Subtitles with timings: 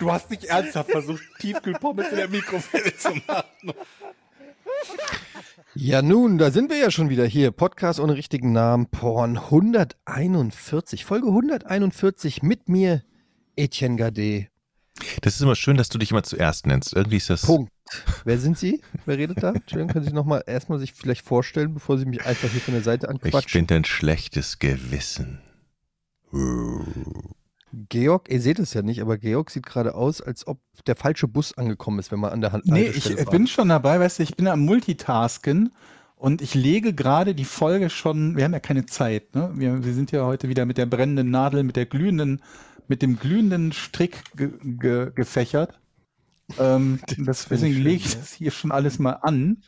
[0.00, 3.72] Du hast nicht ernsthaft versucht, Tiefkühlpommes in der Mikrowelle zu machen.
[5.74, 7.50] Ja, nun, da sind wir ja schon wieder hier.
[7.52, 8.86] Podcast ohne richtigen Namen.
[8.86, 11.04] Porn 141.
[11.04, 13.02] Folge 141 mit mir,
[13.56, 14.48] Etienne Gade.
[15.22, 16.92] Das ist immer schön, dass du dich immer zuerst nennst.
[16.94, 17.42] Irgendwie ist das.
[17.42, 17.70] Punkt.
[18.24, 18.82] Wer sind Sie?
[19.06, 19.50] Wer redet da?
[19.52, 22.82] Entschuldigung, können Sie nochmal erstmal sich vielleicht vorstellen, bevor Sie mich einfach hier von der
[22.82, 23.60] Seite Ich anquatschen?
[23.60, 25.40] bin dein schlechtes Gewissen.
[27.88, 31.28] Georg, ihr seht es ja nicht, aber Georg sieht gerade aus, als ob der falsche
[31.28, 34.18] Bus angekommen ist, wenn man an der Hand Nee, ich äh, bin schon dabei, weißt
[34.18, 35.72] du, ich bin am Multitasken
[36.16, 39.52] und ich lege gerade die Folge schon, wir haben ja keine Zeit, ne?
[39.54, 42.42] Wir, wir sind ja heute wieder mit der brennenden Nadel, mit der glühenden,
[42.88, 45.78] mit dem glühenden Strick ge, ge, gefächert.
[46.58, 49.62] Ähm, das, deswegen schön, lege ich das hier schon alles mal an.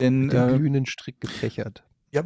[0.00, 1.84] Denn mit dem äh, glühenden Strick gefächert.
[2.10, 2.24] ja,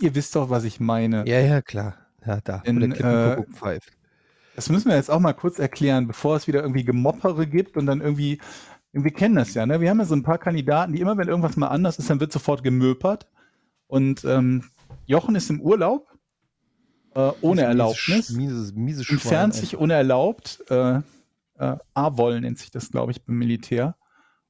[0.00, 1.26] ihr wisst doch, was ich meine.
[1.28, 1.96] Ja, ja, klar.
[2.26, 3.92] Ja, da, wo In, der Klippenkuckuck äh, pfeift.
[4.54, 7.86] Das müssen wir jetzt auch mal kurz erklären, bevor es wieder irgendwie Gemoppere gibt und
[7.86, 8.40] dann irgendwie,
[8.92, 9.80] wir kennen das ja, ne?
[9.80, 12.20] Wir haben ja so ein paar Kandidaten, die immer, wenn irgendwas mal anders ist, dann
[12.20, 13.28] wird sofort gemöpert.
[13.86, 14.64] Und ähm,
[15.06, 16.08] Jochen ist im Urlaub,
[17.14, 20.62] äh, ohne Erlaubnis, Mieses, mieses entfernt Schwein, sich unerlaubt.
[20.70, 21.00] Äh,
[21.58, 23.96] äh, AWOL nennt sich das, glaube ich, beim Militär.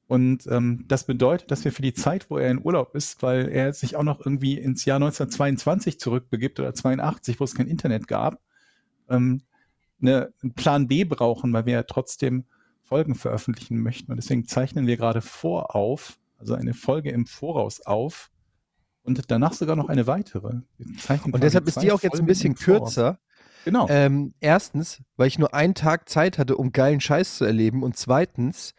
[0.07, 3.49] Und ähm, das bedeutet, dass wir für die Zeit, wo er in Urlaub ist, weil
[3.49, 8.07] er sich auch noch irgendwie ins Jahr 1922 zurückbegibt oder 82, wo es kein Internet
[8.07, 8.39] gab,
[9.09, 9.41] ähm,
[10.03, 12.45] eine, einen Plan B brauchen, weil wir ja trotzdem
[12.83, 14.11] Folgen veröffentlichen möchten.
[14.11, 18.29] Und deswegen zeichnen wir gerade vorauf, also eine Folge im Voraus auf
[19.03, 20.61] und danach sogar noch eine weitere.
[21.33, 23.19] Und deshalb ist die auch jetzt ein bisschen kürzer.
[23.65, 23.87] Genau.
[23.89, 27.83] Ähm, erstens, weil ich nur einen Tag Zeit hatte, um geilen Scheiß zu erleben.
[27.83, 28.73] Und zweitens,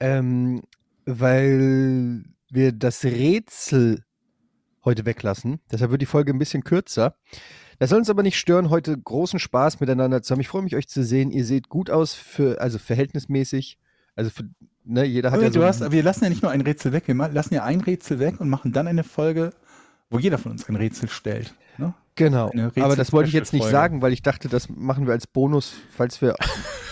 [0.00, 0.62] ähm,
[1.04, 4.04] weil wir das Rätsel
[4.84, 5.60] heute weglassen.
[5.70, 7.16] Deshalb wird die Folge ein bisschen kürzer.
[7.84, 10.40] Das soll uns aber nicht stören, heute großen Spaß miteinander zu haben.
[10.40, 11.30] Ich freue mich, euch zu sehen.
[11.30, 13.76] Ihr seht gut aus, für, also verhältnismäßig.
[14.16, 14.44] Also für,
[14.84, 16.92] ne, jeder hat Aber ja so du hast, wir lassen ja nicht nur ein Rätsel
[16.92, 19.50] weg, wir lassen ja ein Rätsel weg und machen dann eine Folge,
[20.08, 21.54] wo jeder von uns ein Rätsel stellt.
[21.76, 21.92] Ne?
[22.14, 25.26] Genau, aber das wollte ich jetzt nicht sagen, weil ich dachte, das machen wir als
[25.26, 26.36] Bonus, falls wir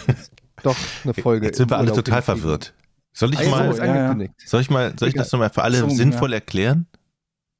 [0.62, 1.46] doch eine Folge.
[1.46, 2.74] Jetzt sind wir alle total verwirrt.
[3.14, 4.28] Soll ich wir mal, ja, ja.
[4.44, 6.34] soll ich mal, soll ich das nochmal für alle So, sinnvoll ja.
[6.34, 6.86] erklären?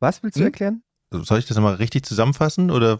[0.00, 0.48] Was willst du Hm?
[0.48, 0.82] erklären?
[1.10, 2.98] Soll ich das nochmal richtig zusammenfassen oder?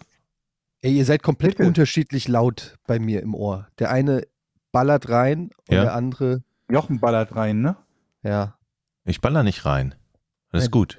[0.82, 1.69] Ey, ihr seid komplett Bitte.
[1.69, 3.69] unterschiedlich laut bei mir im Ohr.
[3.78, 4.26] Der eine
[4.72, 5.82] ballert rein und Ja.
[5.82, 7.76] der andere, Jochen ballert rein, ne?
[8.22, 8.56] ja.
[9.04, 9.94] Ich baller nicht rein.
[10.53, 10.70] Das ist Nein.
[10.72, 10.98] gut.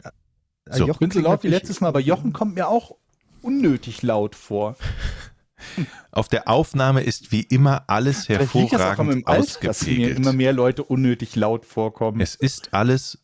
[0.66, 0.92] Also So.
[0.92, 2.96] Ich bin so laut wie letztes Mal, aber Jochen kommt mir auch
[3.42, 4.76] unnötig laut vor.
[6.12, 10.18] Auf der Aufnahme ist wie immer alles hervorragend Alter, dass mir ausgepegelt.
[10.18, 12.20] immer mehr Leute unnötig laut vorkommen.
[12.20, 13.20] Es ist alles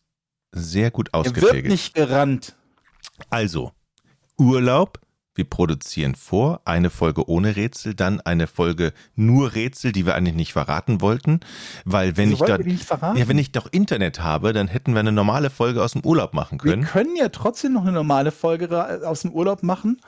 [0.53, 1.67] sehr gut er wird ausgepegelt.
[1.71, 2.55] nicht gerannt.
[3.29, 3.71] Also,
[4.37, 4.99] Urlaub.
[5.35, 10.35] Wir produzieren vor, eine Folge ohne Rätsel, dann eine Folge nur Rätsel, die wir eigentlich
[10.35, 11.39] nicht verraten wollten,
[11.85, 15.11] weil wenn Wieso ich dann, ja, wenn ich doch Internet habe, dann hätten wir eine
[15.11, 16.83] normale Folge aus dem Urlaub machen Wir können.
[16.85, 20.01] können ja trotzdem noch eine normale Folge aus dem Urlaub machen.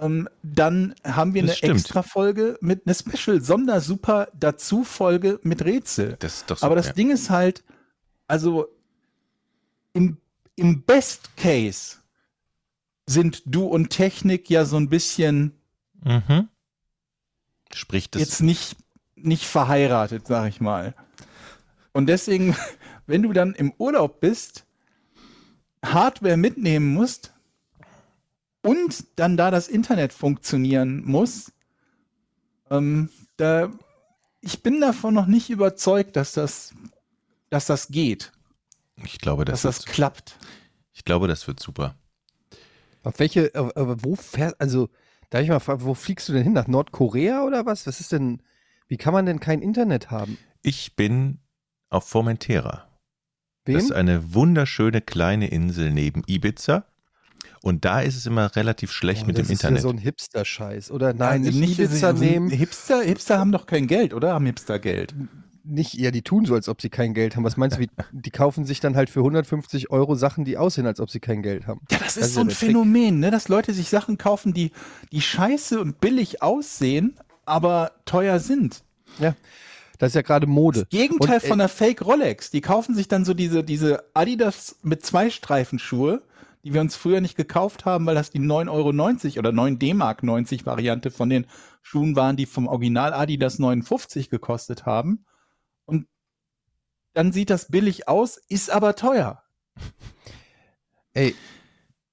[0.00, 1.80] Ähm, dann haben wir Das eine stimmt.
[1.80, 6.16] extra Folge mit einer Special Sondersuper dazu Folge mit Rätsel.
[6.20, 6.92] Das ist doch Aber das.
[6.94, 7.64] Ding ist halt,
[8.28, 8.68] also
[9.92, 10.18] im,
[10.56, 11.96] im Best Case
[13.06, 15.62] sind du und Technik ja so ein bisschen
[16.04, 16.48] Mhm.
[17.72, 18.76] Sprich, das jetzt nicht,
[19.14, 20.94] nicht verheiratet, sag ich mal.
[21.92, 22.56] Und deswegen,
[23.06, 24.66] wenn du dann im Urlaub bist,
[25.84, 27.32] Hardware mitnehmen musst
[28.62, 31.52] und dann da das Internet funktionieren muss,
[32.70, 33.70] ähm, da,
[34.40, 36.74] ich bin davon noch nicht überzeugt, dass das,
[37.50, 38.32] dass das geht,
[39.04, 40.36] ich glaube, das, dass das klappt.
[40.92, 41.96] ich glaube, das wird super.
[43.02, 44.88] Auf welche, auf, auf, wo fährst, also,
[45.30, 46.52] darf ich mal fragen, wo fliegst du denn hin?
[46.52, 47.86] Nach Nordkorea oder was?
[47.86, 48.42] Was ist denn,
[48.88, 50.38] wie kann man denn kein Internet haben?
[50.62, 51.40] Ich bin
[51.88, 52.88] auf Formentera.
[53.64, 53.74] Wem?
[53.74, 56.84] Das ist eine wunderschöne kleine Insel neben Ibiza.
[57.62, 59.78] Und da ist es immer relativ schlecht Oh, mit das dem ist Internet.
[59.78, 60.90] Ja so ein Hipster-Scheiß.
[60.90, 62.50] Oder nein, Also nicht, Ibiza nehmen.
[62.50, 64.34] Hipster, Hipster haben doch kein Geld, oder?
[64.34, 65.14] Haben Hipster Geld?
[65.64, 67.44] Nicht, ja, die tun so, als ob sie kein Geld haben.
[67.44, 70.86] Was meinst du, wie, die kaufen sich dann halt für 150 Euro Sachen, die aussehen,
[70.86, 71.80] als ob sie kein Geld haben.
[71.90, 72.50] Ja, das ist Das ist so ja ein.
[72.50, 73.30] Phänomen, ne?
[73.30, 74.72] dass Leute sich Sachen kaufen, die,
[75.12, 78.82] die scheiße und billig aussehen, aber teuer sind.
[79.18, 79.34] Das
[79.98, 80.80] Das ist ja gerade Mode.
[80.80, 82.50] Das Gegenteil Und, äh, von der Fake Rolex.
[82.50, 86.22] Die kaufen sich dann so diese, diese Adidas mit zwei Streifen Schuhe,
[86.64, 90.22] die wir uns früher nicht gekauft haben, weil das die 9,90 Euro oder 9 D-Mark
[90.22, 91.46] 90 Variante von den
[91.82, 95.24] Schuhen waren, die vom Original Adidas 59 gekostet haben.
[97.14, 99.42] Dann sieht das billig aus, ist aber teuer.
[101.14, 101.34] Ey,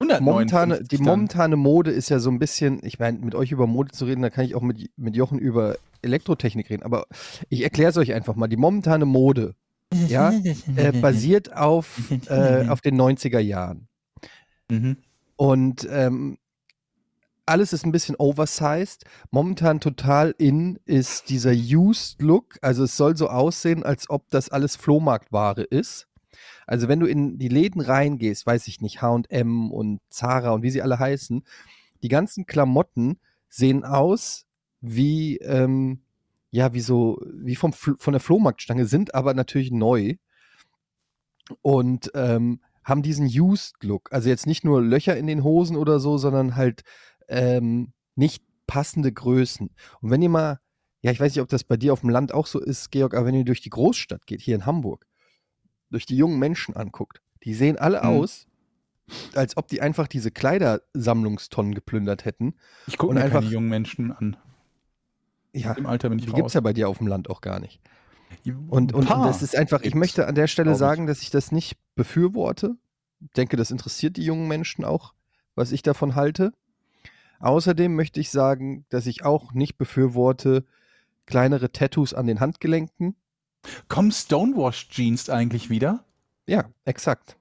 [0.00, 3.66] 159 momentane, die momentane Mode ist ja so ein bisschen, ich meine, mit euch über
[3.66, 7.06] Mode zu reden, da kann ich auch mit, mit Jochen über Elektrotechnik reden, aber
[7.50, 8.48] ich erkläre es euch einfach mal.
[8.48, 9.54] Die momentane Mode,
[10.08, 10.32] ja,
[10.76, 11.98] äh, basiert auf,
[12.28, 13.88] äh, auf den 90er Jahren.
[14.70, 14.96] Mhm.
[15.36, 16.38] Und ähm,
[17.50, 19.04] alles ist ein bisschen oversized.
[19.32, 22.58] Momentan total in ist dieser Used Look.
[22.62, 26.06] Also es soll so aussehen, als ob das alles Flohmarktware ist.
[26.66, 30.70] Also wenn du in die Läden reingehst, weiß ich nicht, H&M und Zara und wie
[30.70, 31.42] sie alle heißen,
[32.04, 33.18] die ganzen Klamotten
[33.48, 34.46] sehen aus
[34.80, 36.02] wie, ähm,
[36.52, 40.14] ja, wie so, wie vom, von der Flohmarktstange, sind aber natürlich neu
[41.62, 44.12] und ähm, haben diesen Used-Look.
[44.12, 46.82] Also jetzt nicht nur Löcher in den Hosen oder so, sondern halt
[47.30, 49.70] ähm, nicht passende Größen.
[50.00, 50.60] Und wenn ihr mal,
[51.02, 53.14] ja, ich weiß nicht, ob das bei dir auf dem Land auch so ist, Georg,
[53.14, 55.06] aber wenn ihr durch die Großstadt geht, hier in Hamburg,
[55.90, 58.08] durch die jungen Menschen anguckt, die sehen alle Hm.
[58.10, 58.46] aus,
[59.34, 62.54] als ob die einfach diese Kleidersammlungstonnen geplündert hätten.
[62.86, 64.36] Ich gucke mir einfach- keine jungen Menschen an.
[65.52, 67.40] Ja, Im Alter bin ich die gibt es ja bei dir auf dem Land auch
[67.40, 67.80] gar nicht.
[68.68, 71.76] Und, und, das ist einfach, ich möchte an der Stelle sagen, dass ich das nicht
[71.96, 72.76] befürworte.
[73.20, 75.14] Ich denke, das interessiert die jungen Menschen auch,
[75.56, 76.52] was ich davon halte.
[77.40, 80.64] Außerdem möchte ich sagen, dass ich auch nicht befürworte
[81.26, 83.16] kleinere Tattoos an den Handgelenken.
[83.88, 86.04] Kommen Stonewashed-Jeans eigentlich wieder?
[86.46, 87.36] Ja, exakt.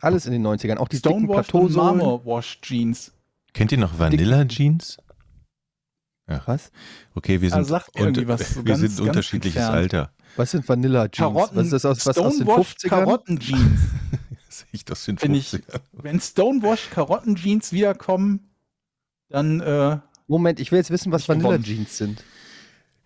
[0.00, 0.76] Alles in den 90ern.
[0.76, 1.96] Auch die dicken Stonewashed und Plateausohlen.
[1.98, 3.12] Marmorwashed-Jeans.
[3.54, 4.98] Kennt ihr noch Vanilla Jeans?
[6.26, 6.72] Was?
[7.14, 9.76] Okay, wir Ah, sind, sagt irgendwie und, was so wir ganz- sind ganz unterschiedliches entfernt.
[9.94, 10.10] Alter.
[10.36, 11.16] Was sind Vanilla Jeans?
[11.18, 12.88] Karotten, was ist das aus, was aus den Stonewashed 50ern?
[12.88, 13.80] Karotten-Jeans.
[14.48, 18.48] Sehe ich das in Wenn ich- 50 Wenn Stonewashed Karotten-Jeans wiederkommen,
[19.28, 21.28] dann äh, Moment, ich will jetzt wissen, was Ich.
[21.28, 22.24] Vanilla Jeans sind.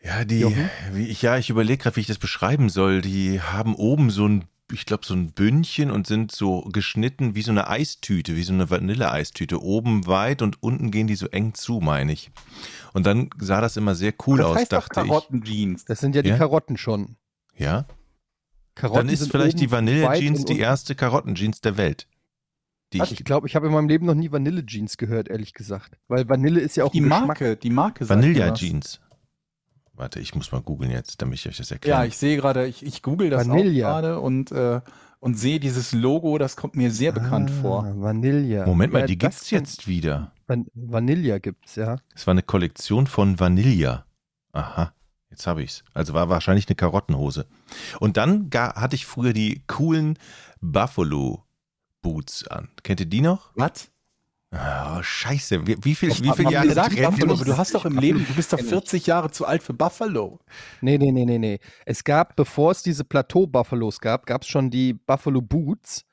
[0.03, 0.71] Ja, die, Jochen?
[0.93, 3.03] wie ich, ja, ich überlege gerade, wie ich das beschreiben soll.
[3.03, 7.43] Die haben oben so ein, ich glaube, so ein Bündchen und sind so geschnitten wie
[7.43, 9.63] so eine Eistüte, wie so eine Vanilleeistüte.
[9.63, 12.31] Oben weit und unten gehen die so eng zu, meine ich.
[12.95, 15.07] Und dann sah das immer sehr cool das aus, heißt doch dachte ich.
[15.09, 15.85] Karotten-Jeans.
[15.85, 16.39] Das sind ja die Ja?
[16.39, 17.17] Karotten schon.
[17.57, 17.85] Ja,
[18.75, 22.07] Karotten dann ist vielleicht die Vanille-Jeans die erste Karottenjeans der Welt.
[22.93, 25.97] Die Ich glaube, ich habe in meinem Leben noch nie Vanille-Jeans gehört, ehrlich gesagt.
[26.09, 27.27] Weil Vanille ist ja auch Die ein Geschmack.
[27.27, 28.09] Marke, die Marke was.
[28.09, 29.01] Vanilla-Jeans.
[29.95, 31.99] Warte, ich muss mal googeln jetzt, damit ich euch das erkläre.
[32.01, 33.89] Ja, ich sehe gerade, ich, ich google das Vanilla.
[33.91, 34.81] auch gerade und, äh,
[35.21, 37.93] und sehe dieses Logo, das kommt mir sehr bekannt ah, vor.
[37.97, 38.65] Vanilla.
[38.67, 40.33] Moment mal, Ja, die gibt's kann- jetzt wieder.
[40.47, 41.99] Van Vanilla gibt's, ja.
[42.15, 44.07] Es war eine Kollektion von Vanilla.
[44.53, 44.93] Aha,
[45.31, 45.85] jetzt habe ich's.
[45.93, 47.47] Also war wahrscheinlich eine Karottenhose.
[48.01, 50.19] Und dann ga, hatte ich früher die coolen
[50.63, 51.45] Buffalo
[52.03, 52.69] Boots an.
[52.83, 53.51] Kennt ihr die noch?
[53.55, 53.91] Was?
[54.53, 55.65] Oh, scheiße.
[55.67, 58.35] Wie, wie viel, wie mal Jahre gesagt, Buffalo, aber du hast doch im Leben, du
[58.35, 60.41] bist doch 40 Jahre zu alt für Buffalo.
[60.81, 61.61] Nee, nee, nee, nee, nee.
[61.87, 66.05] Es gab, bevor es diese Plateau-Buffalos gab, gab es schon die Buffalo Boots.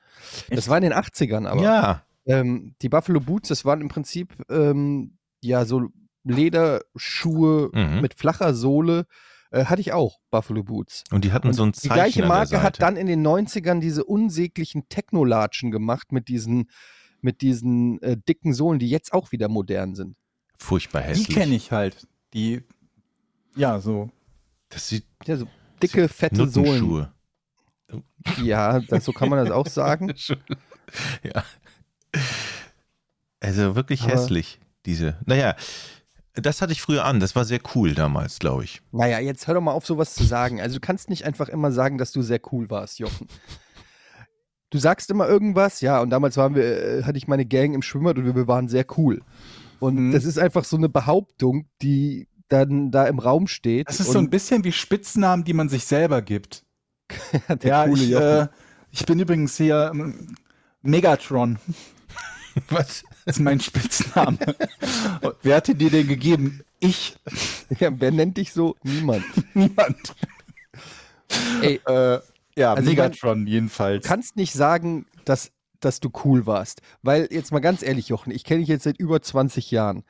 [0.50, 0.68] Das Echt?
[0.68, 1.62] war in den 80ern aber.
[1.62, 5.88] Ja, Ähm, die Buffalo Boots, das waren im Prinzip ähm, ja so
[6.22, 8.00] Lederschuhe Mhm.
[8.00, 9.06] mit flacher Sohle.
[9.50, 11.04] Äh, hatte ich auch, Buffalo Boots.
[11.10, 13.06] und die hatten Und so ein die Zeichen gleiche an der Marke hat dann in
[13.06, 16.68] den 90ern diese unsäglichen Technolatschen gemacht mit diesen,
[17.22, 20.16] mit diesen äh, dicken Sohlen, die jetzt auch wieder modern sind.
[20.56, 21.28] Furchtbar Die hässlich.
[21.36, 22.06] kenne ich halt.
[22.34, 22.62] Die,
[23.56, 24.10] ja, so.
[24.68, 25.46] Das sieht Ja, so
[25.82, 27.06] dicke, fette Sohlen.
[28.42, 30.12] Ja, das, so kann man das auch sagen.
[31.22, 31.42] ja.
[33.40, 35.16] Also wirklich Aber- hässlich, diese.
[35.24, 35.56] Naja,
[36.40, 37.20] das hatte ich früher an.
[37.20, 38.80] Das war sehr cool damals, glaube ich.
[38.92, 40.60] Naja, jetzt hör doch mal auf, sowas zu sagen.
[40.60, 43.26] Also du kannst nicht einfach immer sagen, dass du sehr cool warst, Jochen.
[44.70, 47.80] Du sagst immer irgendwas, ja, und damals waren wir, äh, hatte ich meine Gang im
[47.82, 49.22] Schwimmbad und wir, waren sehr cool.
[49.80, 50.12] Und Mhm.
[50.12, 53.88] das ist einfach so eine Behauptung, die dann da im Raum steht.
[53.88, 56.64] Das ist so ein bisschen wie Spitznamen, die man sich selber gibt.
[57.48, 58.24] der ja, coole ich, Jochen.
[58.24, 58.48] äh,
[58.90, 60.34] ich bin übrigens hier ähm,
[60.82, 61.58] Megatron.
[62.68, 63.04] Was?
[63.28, 64.38] Ist mein Spitzname.
[65.22, 66.62] Und Wer hat den dir denn gegeben?
[66.80, 67.16] Ich.
[67.78, 68.76] ja, wer nennt dich so?
[68.82, 69.24] Niemand.
[69.54, 70.14] Niemand.
[71.62, 72.18] Ey, Äh,
[72.56, 74.02] ja, Also ich Megatron jedenfalls.
[74.02, 76.80] du kannst nicht sagen, dass, dass du cool warst.
[77.02, 80.04] Weil, jetzt mal ganz ehrlich, Jochen, ich kenne dich jetzt seit über 20 Jahren.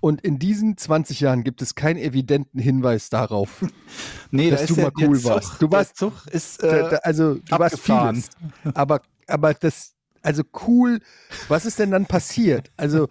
[0.00, 3.64] Und in diesen 20 Jahren gibt es keinen evidenten Hinweis darauf,
[4.30, 5.62] nee, dass da du mal cool Zug, warst.
[5.62, 8.30] Du warst- Zug ist äh, also du warst vieles.
[8.74, 11.00] Aber, aber das, also cool,
[11.48, 12.70] was ist denn dann passiert?
[12.76, 13.08] Also,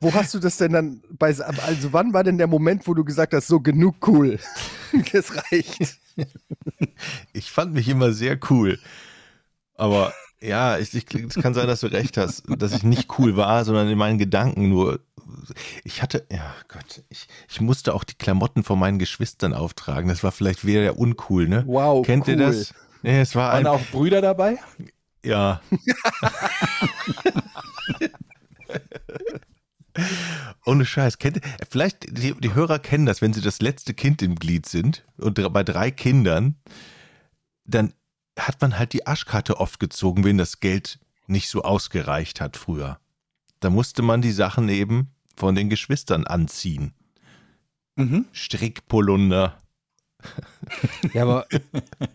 [0.00, 3.04] Wo hast du das denn dann bei, also wann war denn der Moment, wo du
[3.04, 4.38] gesagt hast, so genug cool,
[5.12, 5.98] das reicht?
[7.32, 8.78] Ich fand mich immer sehr cool.
[9.76, 13.36] Aber ja, ich, ich, es kann sein, dass du recht hast, dass ich nicht cool
[13.36, 15.00] war, sondern in meinen Gedanken nur.
[15.84, 20.08] Ich hatte, ja Gott, ich, ich musste auch die Klamotten von meinen Geschwistern auftragen.
[20.08, 21.64] Das war vielleicht wieder uncool, ne?
[21.66, 22.34] Wow, Kennt cool.
[22.34, 22.74] ihr das?
[23.02, 24.58] Nee, es war Waren ein, auch Brüder dabei?
[25.24, 25.60] Ja.
[30.64, 31.18] Ohne Scheiß.
[31.18, 31.40] Kennt,
[31.70, 35.34] vielleicht, die, die Hörer kennen das, wenn sie das letzte Kind im Glied sind und
[35.52, 36.56] bei drei Kindern,
[37.64, 37.94] dann
[38.38, 42.98] hat man halt die Aschkarte oft gezogen, wenn das Geld nicht so ausgereicht hat früher.
[43.60, 46.92] Da musste man die Sachen eben von den Geschwistern anziehen.
[47.96, 48.26] Mhm.
[48.32, 49.58] Strickpolunder.
[51.12, 51.46] Ja, aber,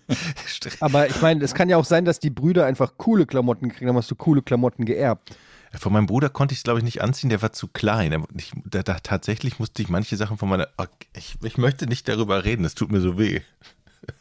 [0.80, 3.88] aber ich meine, es kann ja auch sein, dass die Brüder einfach coole Klamotten kriegen,
[3.88, 5.36] dann hast du coole Klamotten geerbt.
[5.78, 8.26] Von meinem Bruder konnte ich es, glaube ich, nicht anziehen, der war zu klein.
[8.36, 10.68] Ich, da, da, tatsächlich musste ich manche Sachen von meiner.
[10.80, 10.86] Oh,
[11.16, 13.42] ich, ich möchte nicht darüber reden, das tut mir so weh.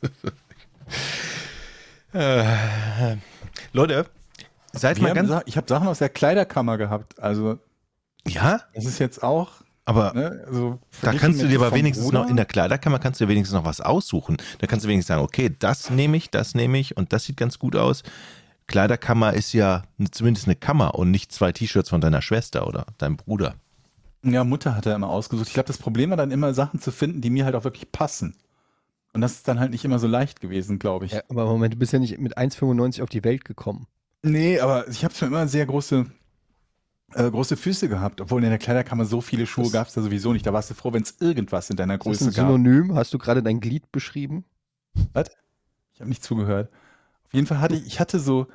[2.12, 3.16] äh,
[3.72, 4.06] Leute,
[4.72, 5.28] seid Wir mal haben ganz.
[5.30, 7.18] Sa- ich habe Sachen aus der Kleiderkammer gehabt.
[7.18, 7.58] Also,
[8.26, 9.52] Ja, das ist jetzt auch.
[9.88, 13.20] Aber Ne, also da kannst du dir aber wenigstens Bruder, noch in der Kleiderkammer kannst
[13.20, 14.36] du dir wenigstens noch was aussuchen.
[14.58, 17.38] Da kannst du wenigstens sagen, okay, das nehme ich, das nehme ich und das sieht
[17.38, 18.02] ganz gut aus.
[18.66, 23.16] Kleiderkammer ist ja zumindest eine Kammer und nicht zwei T-Shirts von deiner Schwester oder deinem
[23.16, 23.54] Bruder.
[24.22, 25.48] Ja, Mutter hat er immer ausgesucht.
[25.48, 27.90] Ich glaube, das Problem war dann immer, Sachen zu finden, die mir halt auch wirklich
[27.90, 28.34] passen.
[29.14, 31.12] Und das ist dann halt nicht immer so leicht gewesen, glaube ich.
[31.12, 33.86] Ja, aber Moment, du bist ja nicht mit 1,95 auf die Welt gekommen.
[34.22, 36.06] Nee, aber ich habe schon immer sehr große,
[37.14, 38.20] äh, große Füße gehabt.
[38.20, 40.46] Obwohl in der Kleiderkammer so viele Schuhe gab es da sowieso nicht.
[40.46, 42.46] Da warst du froh, wenn es irgendwas in deiner Ist das Größe ein gab.
[42.46, 42.94] Synonym?
[42.94, 44.44] Hast du gerade dein Glied beschrieben?
[44.94, 46.70] Ich habe nicht zugehört.
[47.26, 48.46] Auf jeden Fall hatte ich, ich hatte so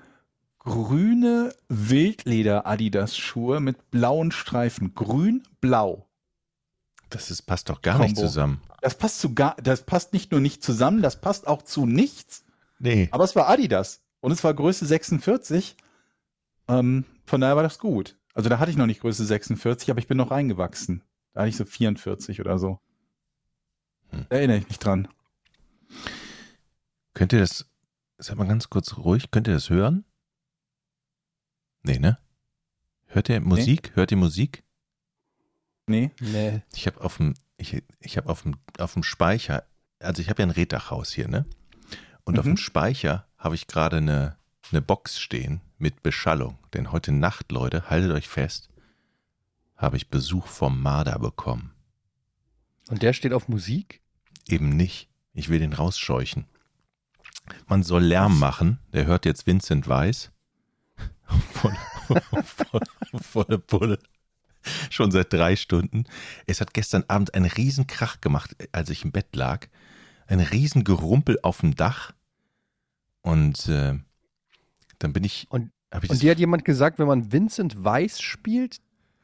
[0.59, 4.95] grüne Wildleder-Adidas-Schuhe mit blauen Streifen.
[4.95, 6.07] Grün-blau.
[7.09, 8.21] Das ist, passt doch gar nicht Kombo.
[8.21, 8.61] zusammen.
[8.81, 12.43] Das passt zu gar, das passt nicht nur nicht zusammen, das passt auch zu nichts.
[12.79, 13.07] Nee.
[13.11, 14.01] Aber es war Adidas.
[14.19, 15.75] Und es war Größe 46.
[16.67, 18.17] Ähm, von daher war das gut.
[18.33, 21.03] Also da hatte ich noch nicht Größe 46, aber ich bin noch reingewachsen.
[21.33, 22.79] Da hatte ich so 44 oder so.
[24.09, 24.25] Hm.
[24.29, 25.07] Da erinnere ich mich dran.
[27.13, 27.65] Könnt ihr das,
[28.17, 30.05] sag mal ganz kurz ruhig, könnt ihr das hören?
[31.83, 32.17] Nee, ne?
[33.05, 33.91] Hört ihr Musik?
[33.95, 34.63] Hört ihr Musik?
[35.85, 36.11] Nee.
[36.19, 36.61] Nee.
[36.73, 39.65] Ich habe auf dem, ich, ich habe auf dem, auf dem Speicher,
[39.99, 41.45] also ich habe ja ein Reddachhaus hier, ne?
[42.23, 42.51] Und auf Mhm.
[42.51, 44.37] dem Speicher habe ich gerade eine,
[44.71, 46.57] eine Box stehen mit Beschallung.
[46.73, 48.69] Denn heute Nacht, Leute, haltet euch fest,
[49.75, 51.73] habe ich Besuch vom Marder bekommen.
[52.89, 54.01] Und der steht auf Musik?
[54.47, 55.09] Eben nicht.
[55.33, 56.45] Ich will den rausscheuchen.
[57.67, 58.79] Man soll Lärm machen.
[58.93, 60.31] Der hört jetzt Vincent Weiss.
[61.53, 61.77] Volle,
[62.43, 62.85] volle,
[63.21, 63.99] volle Pulle.
[64.89, 66.05] Schon seit drei Stunden.
[66.45, 69.67] Es hat gestern Abend einen riesen Krach gemacht, als ich im Bett lag.
[70.27, 72.13] Ein riesen Gerumpel auf dem Dach.
[73.21, 73.99] Und äh,
[75.03, 75.47] dann bin ich.
[75.49, 78.79] Und- ich Und dir hat jemand gesagt, wenn man Vincent Weiss spielt,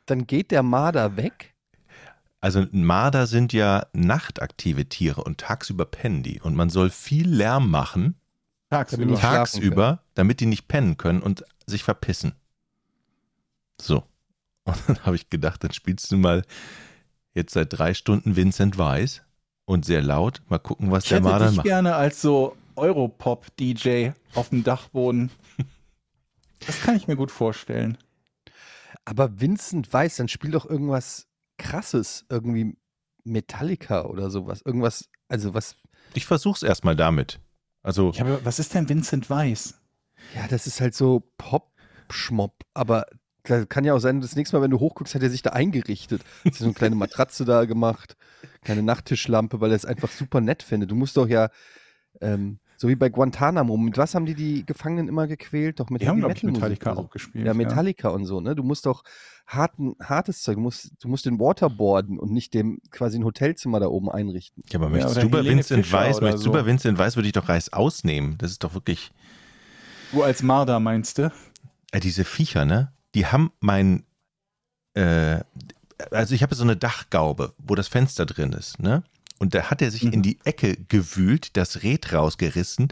[0.05, 1.55] dann geht der Marder weg?
[2.41, 6.39] Also Marder sind ja nachtaktive Tiere und tagsüber pennen die.
[6.39, 8.15] Und man soll viel Lärm machen,
[8.69, 9.15] Tagsüber.
[9.19, 12.33] Tagsüber, damit die nicht pennen können und sich verpissen.
[13.81, 14.03] So.
[14.65, 16.43] Und dann habe ich gedacht, dann spielst du mal
[17.33, 19.24] jetzt seit drei Stunden Vincent Weiss
[19.65, 20.43] und sehr laut.
[20.50, 21.65] Mal gucken, was Ich der hätte Marder dich macht.
[21.65, 25.31] gerne als so Europop-DJ auf dem Dachboden.
[26.65, 27.98] Das kann ich mir gut vorstellen.
[29.05, 32.75] Aber Vincent Weiss, dann spiel doch irgendwas krasses, irgendwie
[33.24, 34.62] Metallica oder sowas.
[34.63, 35.75] Irgendwas, also was,
[36.13, 37.39] Ich versuch's erstmal damit.
[37.81, 39.79] Also, habe, was ist denn Vincent Weiss?
[40.36, 43.05] ja, das ist halt so Pop-Schmopp, aber
[43.43, 45.51] da kann ja auch sein, das nächste Mal, wenn du hochguckst, hat er sich da
[45.51, 46.24] eingerichtet.
[46.45, 48.15] Hat sich so eine kleine Matratze da gemacht,
[48.62, 50.91] kleine Nachttischlampe, weil er es einfach super nett findet.
[50.91, 51.50] Du musst doch ja,
[52.21, 55.81] ähm, so wie bei Guantanamo, mit was haben die die Gefangenen immer gequält?
[55.81, 57.45] Doch mit Die haben, ich, Metal Musik Metallica auch gespielt.
[57.45, 58.55] Ja, Metallica und so, ne?
[58.55, 59.03] Du musst doch
[59.45, 63.81] harten, hartes Zeug, du musst, du musst den Waterboarden und nicht dem quasi ein Hotelzimmer
[63.81, 64.63] da oben einrichten.
[64.71, 66.53] ja, aber Ja, möchtest oder du bei Vincent Fischer Weiss, möchtest du so.
[66.53, 68.38] bei Vincent Weiss, würde ich doch Reis ausnehmen.
[68.38, 69.12] Das ist doch wirklich,
[70.13, 71.31] Du als Marder meinst du?
[71.91, 72.93] äh, diese Viecher, ne?
[73.13, 74.05] Die haben mein,
[74.93, 75.41] äh,
[76.12, 79.03] also ich habe so eine Dachgaube, wo das Fenster drin ist, ne?
[79.39, 80.12] Und da hat er sich Mhm.
[80.13, 82.89] in die Ecke gewühlt, das Red rausgerissen,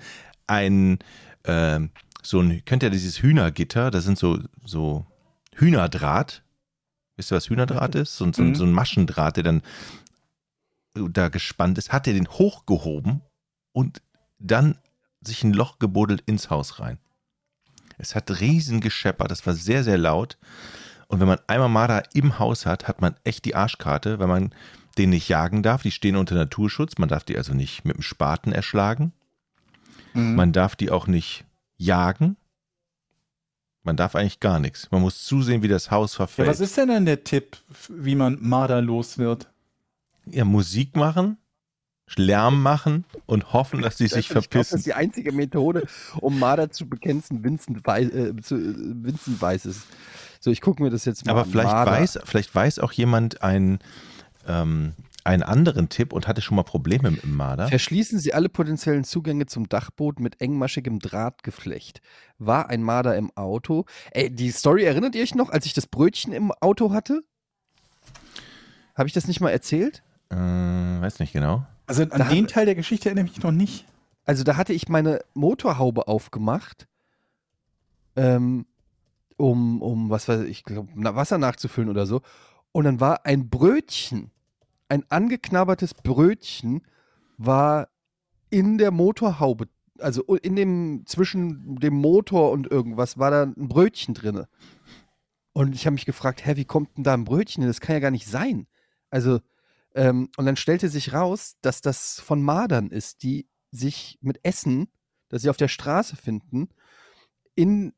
[0.47, 0.97] ein,
[1.43, 1.91] ähm,
[2.23, 3.91] so ein, kennt ihr dieses Hühnergitter?
[3.91, 5.05] Das sind so, so
[5.55, 6.43] Hühnerdraht.
[7.15, 8.17] Wisst ihr, was Hühnerdraht ist?
[8.17, 8.55] So, ein- so, Mhm.
[8.55, 9.61] so ein Maschendraht, der dann
[11.11, 13.21] da gespannt ist, hat er den hochgehoben
[13.71, 14.01] und
[14.39, 14.77] dann
[15.21, 16.97] sich ein Loch gebuddelt ins Haus rein.
[17.97, 20.37] Es hat riesen gescheppert, das war sehr, sehr laut.
[21.07, 24.53] Und wenn man einmal Marder im Haus hat, hat man echt die Arschkarte, weil man
[24.97, 25.81] den nicht jagen darf.
[25.83, 26.97] Die stehen unter Naturschutz.
[26.97, 29.13] Man darf die also nicht mit dem Spaten erschlagen.
[30.13, 30.35] Mhm.
[30.35, 31.45] Man darf die auch nicht
[31.77, 32.37] jagen.
[33.83, 34.89] Man darf eigentlich gar nichts.
[34.91, 36.49] Man muss zusehen, wie das Haus Ja, verfällt.
[36.49, 37.57] was ist denn dann der Tipp,
[37.89, 39.49] wie man Marder los wird?
[40.25, 41.37] Ja, Musik machen,
[42.17, 44.77] Lärm machen und hoffen, dass die sich Ich glaube, das verpissen.
[44.79, 45.85] ist die einzige Methode,
[46.19, 49.83] um Marder zu bekämpfen, Vincent, Weiß, äh, äh, Vincent weiß es.
[50.41, 51.49] So, ich gucke mir das jetzt mal Aber an.
[51.49, 51.91] vielleicht Marder.
[51.91, 53.79] weiß, vielleicht weiß auch jemand einen,
[54.47, 57.67] ähm, einen anderen Tipp und hatte schon mal Probleme mit dem Marder.
[57.67, 62.01] Verschließen Sie alle potenziellen Zugänge zum Dachboot mit engmaschigem Drahtgeflecht.
[62.37, 63.85] War ein Marder im Auto?
[64.11, 67.23] Ey, die Story erinnert ihr euch noch, als ich das Brötchen im Auto hatte?
[68.95, 70.01] Habe ich das nicht mal erzählt?
[70.29, 71.65] Äh, weiß nicht genau.
[71.87, 73.85] Also an Da den hat- Teil der Geschichte erinnere ich mich noch nicht.
[74.25, 76.87] Also da hatte ich meine Motorhaube aufgemacht,
[78.15, 78.65] ähm,
[79.37, 82.21] um, um, was weiß ich, glaub, Wasser nachzufüllen oder so.
[82.71, 84.31] Und dann war ein Brötchen,
[84.89, 86.81] ein angeknabbertes Brötchen,
[87.37, 87.89] war
[88.49, 89.67] in der Motorhaube,
[89.99, 94.47] also in dem, zwischen dem Motor und irgendwas, war da ein Brötchen drinne.
[95.53, 97.63] Und ich habe mich gefragt, hä, wie kommt denn da ein Brötchen?
[97.63, 97.69] hin?
[97.69, 98.67] Das kann ja gar nicht sein.
[99.09, 99.39] Also,
[99.95, 104.87] ähm, und dann stellte sich raus, dass das von Madern ist, die sich mit Essen,
[105.29, 106.69] das sie auf der Straße finden,
[107.55, 107.93] in,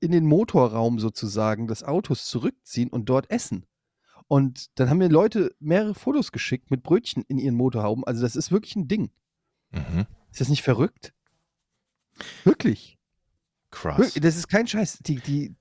[0.00, 3.66] in den Motorraum sozusagen des Autos zurückziehen und dort essen.
[4.28, 8.04] Und dann haben mir Leute mehrere Fotos geschickt mit Brötchen in ihren Motorhauben.
[8.04, 9.10] Also das ist wirklich ein Ding.
[9.70, 10.06] Mhm.
[10.30, 11.14] Ist das nicht verrückt?
[12.44, 12.98] Wirklich.
[13.70, 14.14] Krass.
[14.14, 14.98] Das ist kein Scheiß.
[15.00, 15.54] Die, die,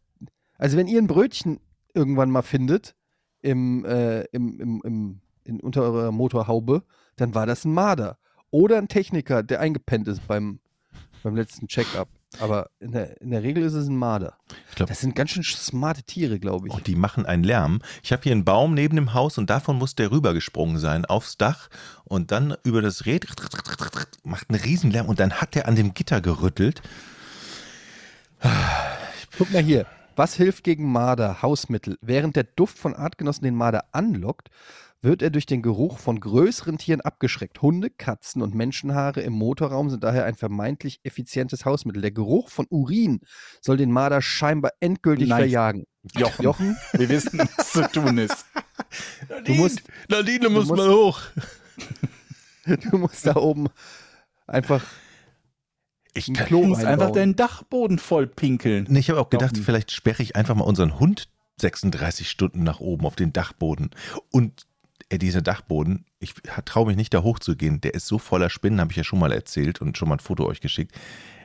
[0.57, 1.59] also wenn ihr ein Brötchen
[1.93, 2.95] irgendwann mal findet
[3.41, 6.83] im, äh, im, im, im, in, unter eurer Motorhaube,
[7.17, 8.17] dann war das ein Marder.
[8.51, 10.59] Oder ein Techniker, der eingepennt ist beim,
[11.23, 12.09] beim letzten Check-up.
[12.39, 14.37] Aber in der, in der Regel ist es ein Marder.
[14.75, 16.73] Glaub- das sind ganz schön smarte Tiere, glaube ich.
[16.73, 17.81] Und die machen einen Lärm.
[18.03, 21.37] Ich habe hier einen Baum neben dem Haus und davon muss der rübergesprungen sein aufs
[21.37, 21.69] Dach
[22.03, 23.25] und dann über das Red
[24.23, 26.81] macht einen Riesenlärm und dann hat der an dem Gitter gerüttelt.
[29.37, 29.85] Guck mal hier.
[30.15, 31.41] Was hilft gegen Marder?
[31.41, 31.97] Hausmittel.
[32.01, 34.49] Während der Duft von Artgenossen den Marder anlockt,
[35.05, 37.61] wird er durch den Geruch von größeren Tieren abgeschreckt.
[37.61, 42.01] Hunde, Katzen und Menschenhaare im Motorraum sind daher ein vermeintlich effizientes Hausmittel.
[42.01, 43.21] Der Geruch von Urin
[43.61, 45.37] soll den Marder scheinbar endgültig Nice.
[45.37, 45.85] verjagen.
[46.17, 48.45] Jochen, Jochen, wir wissen, was zu tun ist.
[49.45, 51.21] du musst, Nadine muss muss mal mal hoch.
[52.91, 53.67] du musst da oben
[54.47, 54.83] einfach
[56.13, 58.85] Ich, ein kann, Klo Du musst einfach deinen Dachboden voll pinkeln.
[58.89, 59.65] nee, ich habe auch gedacht, Jochen.
[59.65, 61.29] vielleicht sperre ich einfach mal unseren Hund
[61.61, 63.91] 36 Stunden nach oben auf den Dachboden.
[64.31, 64.65] Und
[65.09, 66.33] äh, dieser Dachboden, ich
[66.65, 67.81] traue mich nicht da hochzugehen.
[67.81, 70.19] Der ist so voller Spinnen, habe ich ja schon mal erzählt und schon mal ein
[70.19, 70.93] Foto euch geschickt.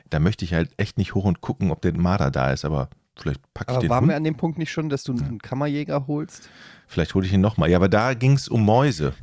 [0.09, 2.89] Da möchte ich halt echt nicht hoch und gucken, ob der Marder da ist, aber
[3.17, 4.09] vielleicht packe ich Aber den waren Hund.
[4.09, 6.49] wir an dem Punkt nicht schon, dass du einen Kammerjäger holst?
[6.87, 7.69] Vielleicht hole ich ihn nochmal.
[7.69, 9.13] Ja, aber da ging es um Mäuse.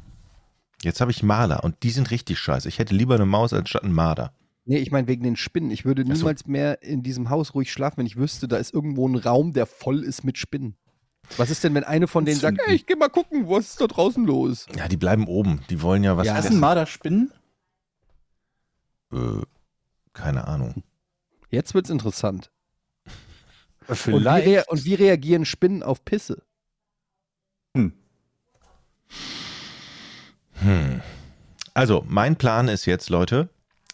[0.83, 2.68] Jetzt habe ich Marder und die sind richtig scheiße.
[2.68, 4.33] Ich hätte lieber eine Maus anstatt einen Marder.
[4.64, 5.70] Nee, ich meine wegen den Spinnen.
[5.70, 6.20] Ich würde Ach so.
[6.20, 9.53] niemals mehr in diesem Haus ruhig schlafen, wenn ich wüsste, da ist irgendwo ein Raum,
[9.53, 10.77] der voll ist mit Spinnen.
[11.36, 12.70] Was ist denn, wenn eine von denen sagt, Zünden.
[12.70, 14.66] ey, ich geh mal gucken, was ist da draußen los?
[14.76, 15.60] Ja, die bleiben oben.
[15.70, 17.32] Die wollen ja was Ja, sind Marderspinnen?
[19.12, 19.42] Äh,
[20.12, 20.82] keine Ahnung.
[21.50, 22.50] Jetzt wird's interessant.
[23.86, 24.68] Und wie, Vielleicht.
[24.68, 26.42] und wie reagieren Spinnen auf Pisse?
[27.74, 27.92] Hm.
[30.60, 31.00] Hm.
[31.72, 33.48] Also, mein Plan ist jetzt, Leute,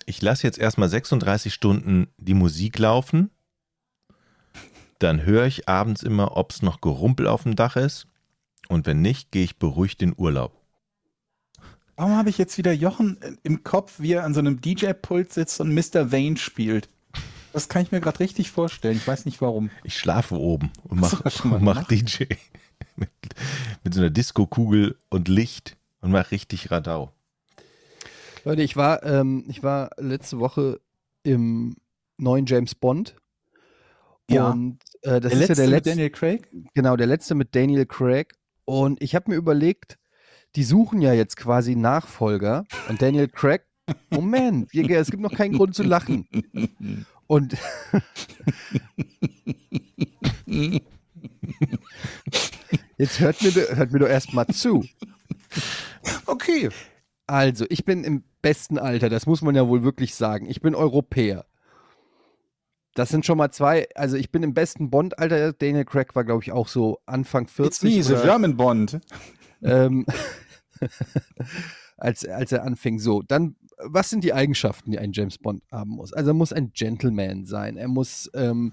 [0.07, 3.31] ich lasse jetzt erstmal 36 Stunden die Musik laufen.
[4.99, 8.07] Dann höre ich abends immer, ob es noch Gerumpel auf dem Dach ist.
[8.69, 10.53] Und wenn nicht, gehe ich beruhigt in Urlaub.
[11.97, 15.33] Warum habe ich jetzt wieder Jochen äh, im Kopf, wie er an so einem DJ-Pult
[15.33, 16.11] sitzt und Mr.
[16.11, 16.89] Vane spielt?
[17.53, 18.97] Das kann ich mir gerade richtig vorstellen.
[18.97, 19.71] Ich weiß nicht warum.
[19.85, 21.23] Ich schlafe oben und mache
[21.61, 21.87] mach?
[21.87, 22.25] DJ.
[22.97, 23.11] mit,
[23.85, 27.13] mit so einer Disco-Kugel und Licht und mache richtig Radau.
[28.45, 30.81] Leute, ich war, ähm, ich war letzte Woche
[31.23, 31.77] im
[32.19, 33.15] neuen James Bond.
[34.31, 34.51] Ja.
[34.51, 35.91] Und äh, das der ist letzte ja der mit letzte.
[35.91, 36.49] Daniel Craig?
[36.75, 38.35] Genau, der letzte mit Daniel Craig.
[38.65, 39.99] Und ich habe mir überlegt,
[40.57, 42.65] die suchen ja jetzt quasi Nachfolger.
[42.89, 43.67] Und Daniel Craig,
[44.11, 46.27] Moment, es gibt noch keinen Grund zu lachen.
[47.27, 47.57] Und
[52.99, 54.85] jetzt hört mir, hört mir doch erstmal zu.
[56.27, 56.71] Okay.
[57.27, 60.47] Also, ich bin im besten Alter, das muss man ja wohl wirklich sagen.
[60.49, 61.47] Ich bin Europäer.
[62.95, 65.53] Das sind schon mal zwei, also ich bin im besten Bond-Alter.
[65.53, 67.67] Daniel Craig war, glaube ich, auch so Anfang 40.
[67.67, 69.01] It's me, the German Bond.
[69.63, 70.07] ähm,
[71.97, 72.99] als, als er anfing.
[73.01, 76.13] So, dann, was sind die Eigenschaften, die ein James Bond haben muss?
[76.13, 77.77] Also er muss ein Gentleman sein.
[77.77, 78.73] Er muss ähm,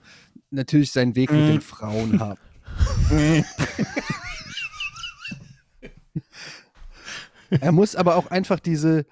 [0.52, 1.48] natürlich seinen Weg mit Mm.
[1.48, 2.40] den Frauen haben.
[7.50, 9.06] Er muss aber auch einfach diese,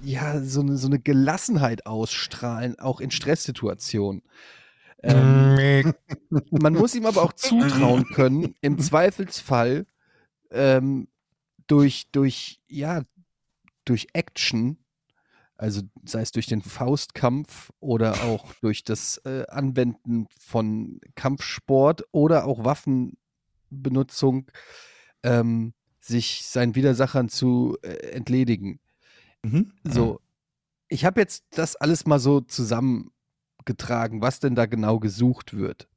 [0.00, 4.22] ja, so eine, so eine Gelassenheit ausstrahlen, auch in Stresssituationen.
[5.02, 5.94] Ähm,
[6.50, 9.86] man muss ihm aber auch zutrauen können, im Zweifelsfall
[10.50, 11.08] ähm,
[11.66, 13.02] durch, durch, ja,
[13.84, 14.78] durch Action,
[15.56, 22.46] also sei es durch den Faustkampf oder auch durch das äh, Anwenden von Kampfsport oder
[22.46, 24.50] auch Waffenbenutzung,
[25.22, 28.80] ähm, sich seinen Widersachern zu äh, entledigen.
[29.42, 29.72] Mhm.
[29.84, 30.20] So,
[30.88, 35.88] ich habe jetzt das alles mal so zusammengetragen, was denn da genau gesucht wird.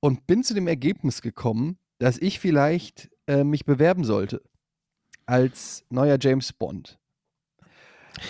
[0.00, 4.42] Und bin zu dem Ergebnis gekommen, dass ich vielleicht äh, mich bewerben sollte
[5.26, 6.98] als neuer James Bond.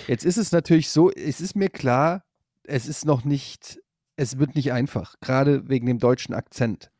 [0.07, 2.25] Jetzt ist es natürlich so, es ist mir klar,
[2.63, 3.81] es ist noch nicht,
[4.17, 6.91] es wird nicht einfach, gerade wegen dem deutschen Akzent.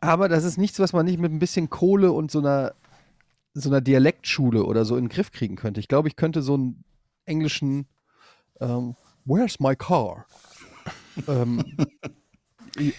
[0.00, 2.74] Aber das ist nichts, was man nicht mit ein bisschen Kohle und so einer,
[3.54, 5.80] so einer Dialektschule oder so in den Griff kriegen könnte.
[5.80, 6.84] Ich glaube, ich könnte so einen
[7.24, 7.86] englischen
[8.60, 10.26] ähm, Where's my car?
[11.28, 11.64] ähm,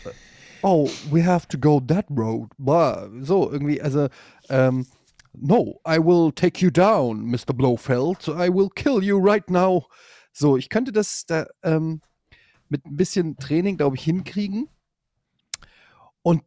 [0.64, 2.50] oh, we have to go that road.
[2.58, 3.10] Blah.
[3.22, 4.08] So, irgendwie, also,
[4.50, 4.88] ähm,
[5.34, 7.54] no, I will take you down, Mr.
[7.54, 8.28] Blofeld.
[8.28, 9.86] I will kill you right now.
[10.34, 12.02] So, ich könnte das da ähm,
[12.70, 14.68] mit ein bisschen Training, glaube ich, hinkriegen.
[16.24, 16.42] Und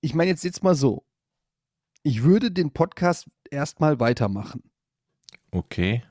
[0.00, 1.04] ich meine jetzt jetzt mal so.
[2.02, 4.62] Ich würde den Podcast erstmal weitermachen.
[5.50, 6.02] Okay.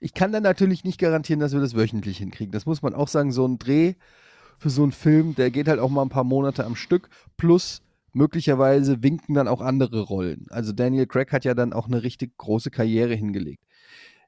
[0.00, 2.52] Ich kann dann natürlich nicht garantieren, dass wir das wöchentlich hinkriegen.
[2.52, 3.32] Das muss man auch sagen.
[3.32, 3.94] So ein Dreh
[4.58, 7.08] für so einen Film, der geht halt auch mal ein paar Monate am Stück.
[7.36, 10.46] Plus möglicherweise winken dann auch andere Rollen.
[10.50, 13.64] Also Daniel Craig hat ja dann auch eine richtig große Karriere hingelegt.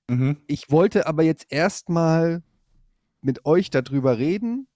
[0.08, 0.38] Mhm.
[0.46, 2.42] Ich wollte aber jetzt erstmal
[3.20, 4.66] mit euch darüber reden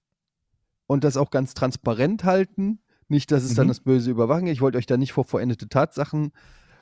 [0.86, 2.80] und das auch ganz transparent halten.
[3.08, 3.70] Nicht, dass es dann Mhm.
[3.70, 4.46] das böse Überwachen.
[4.46, 6.32] Ich wollte euch da nicht vor vollendete Tatsachen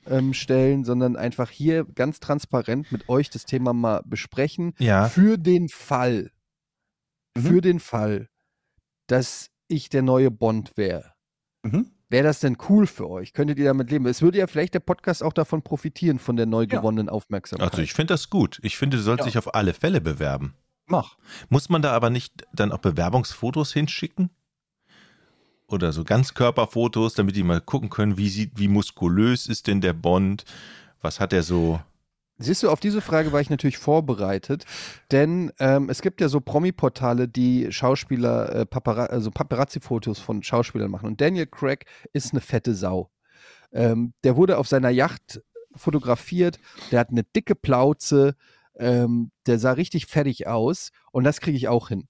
[0.09, 4.73] ähm, stellen, sondern einfach hier ganz transparent mit euch das Thema mal besprechen.
[4.79, 5.09] Ja.
[5.09, 6.31] Für den Fall,
[7.37, 7.41] Mhm.
[7.43, 8.29] für den Fall,
[9.09, 11.13] dass ich der neue Bond wäre.
[11.65, 11.91] Mhm.
[12.09, 13.33] Wäre das denn cool für euch?
[13.33, 14.07] Könntet ihr damit leben?
[14.07, 16.67] Es würde ja vielleicht der Podcast auch davon profitieren, von der neu Ja.
[16.79, 17.69] gewonnenen Aufmerksamkeit.
[17.73, 18.61] Also ich finde das gut.
[18.63, 19.27] Ich finde, du sollst Ja.
[19.27, 20.55] dich auf alle Fälle bewerben.
[20.87, 21.17] Mach.
[21.49, 24.31] Muss man da aber nicht dann auch Bewerbungsfotos hinschicken?
[25.69, 29.93] Oder so Ganzkörperfotos, damit die mal gucken können, wie sieht, wie muskulös ist denn der
[29.93, 30.45] Bond?
[31.01, 31.81] Was hat er so?
[32.39, 34.65] Siehst du, auf diese Frage war ich natürlich vorbereitet,
[35.11, 40.91] denn ähm, es gibt ja so Promi-Portale, die Schauspieler, äh, Papara also Paparazzi-Fotos von Schauspielern
[40.91, 41.07] machen.
[41.07, 43.11] Und Daniel Craig ist eine fette Sau.
[43.73, 45.41] Ähm, der wurde auf seiner Yacht
[45.75, 46.59] fotografiert,
[46.91, 48.37] der hat eine dicke Plauze,
[48.79, 52.07] ähm, der sah richtig fertig aus und das kriege ich auch hin.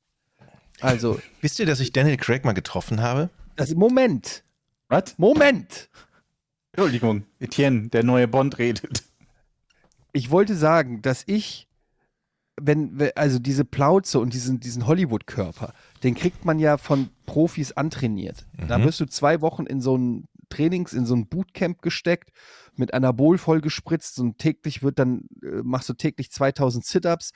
[0.81, 3.31] Also, Wisst ihr, dass ich Daniel Craig mal getroffen habe?
[3.57, 4.45] Das, Moment,
[4.88, 5.19] Was?
[5.19, 5.88] Moment.
[6.73, 9.03] Entschuldigung, Etienne, der neue Bond redet.
[10.12, 11.69] ich wollte sagen, dass ich,
[12.61, 17.73] wenn, we- also diese Plauze und diesen, diesen Hollywood-Körper, den kriegt man ja von Profis
[17.73, 18.47] antrainiert.
[18.69, 18.85] Da Mhm.
[18.85, 22.31] wirst du zwei Wochen in so ein Trainings, in so ein Bootcamp gesteckt,
[22.77, 27.33] mit Anabol vollgespritzt und täglich wird dann, äh, machst du täglich 2000 Sit-Ups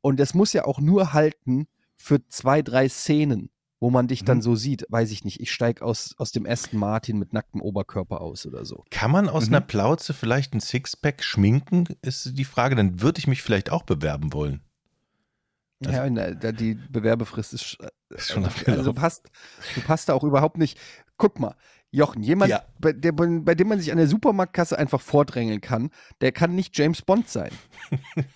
[0.00, 4.38] und das muss ja auch nur halten für zwei, drei Szenen, wo man dich dann
[4.38, 4.42] Mhm.
[4.42, 8.20] so sieht, weiß ich nicht, ich steige aus, aus dem Aston Martin mit nacktem Oberkörper
[8.20, 8.84] aus oder so.
[8.90, 9.54] Kann man aus Mhm.
[9.54, 11.86] einer Plauze vielleicht ein Sixpack schminken?
[12.02, 12.74] Ist die Frage.
[12.76, 14.62] Dann würde ich mich vielleicht auch bewerben wollen.
[15.84, 17.78] Also- ja, na, da die Bewerbefrist ist,
[18.10, 19.30] Ist schon also, also passt,
[19.74, 20.78] du passt da auch überhaupt nicht.
[21.18, 21.54] Guck mal,
[21.90, 22.64] Jochen, jemand, Ja.
[22.80, 26.76] bei, der, bei dem man sich an der Supermarktkasse einfach vordrängeln kann, der kann nicht
[26.76, 27.50] James Bond sein.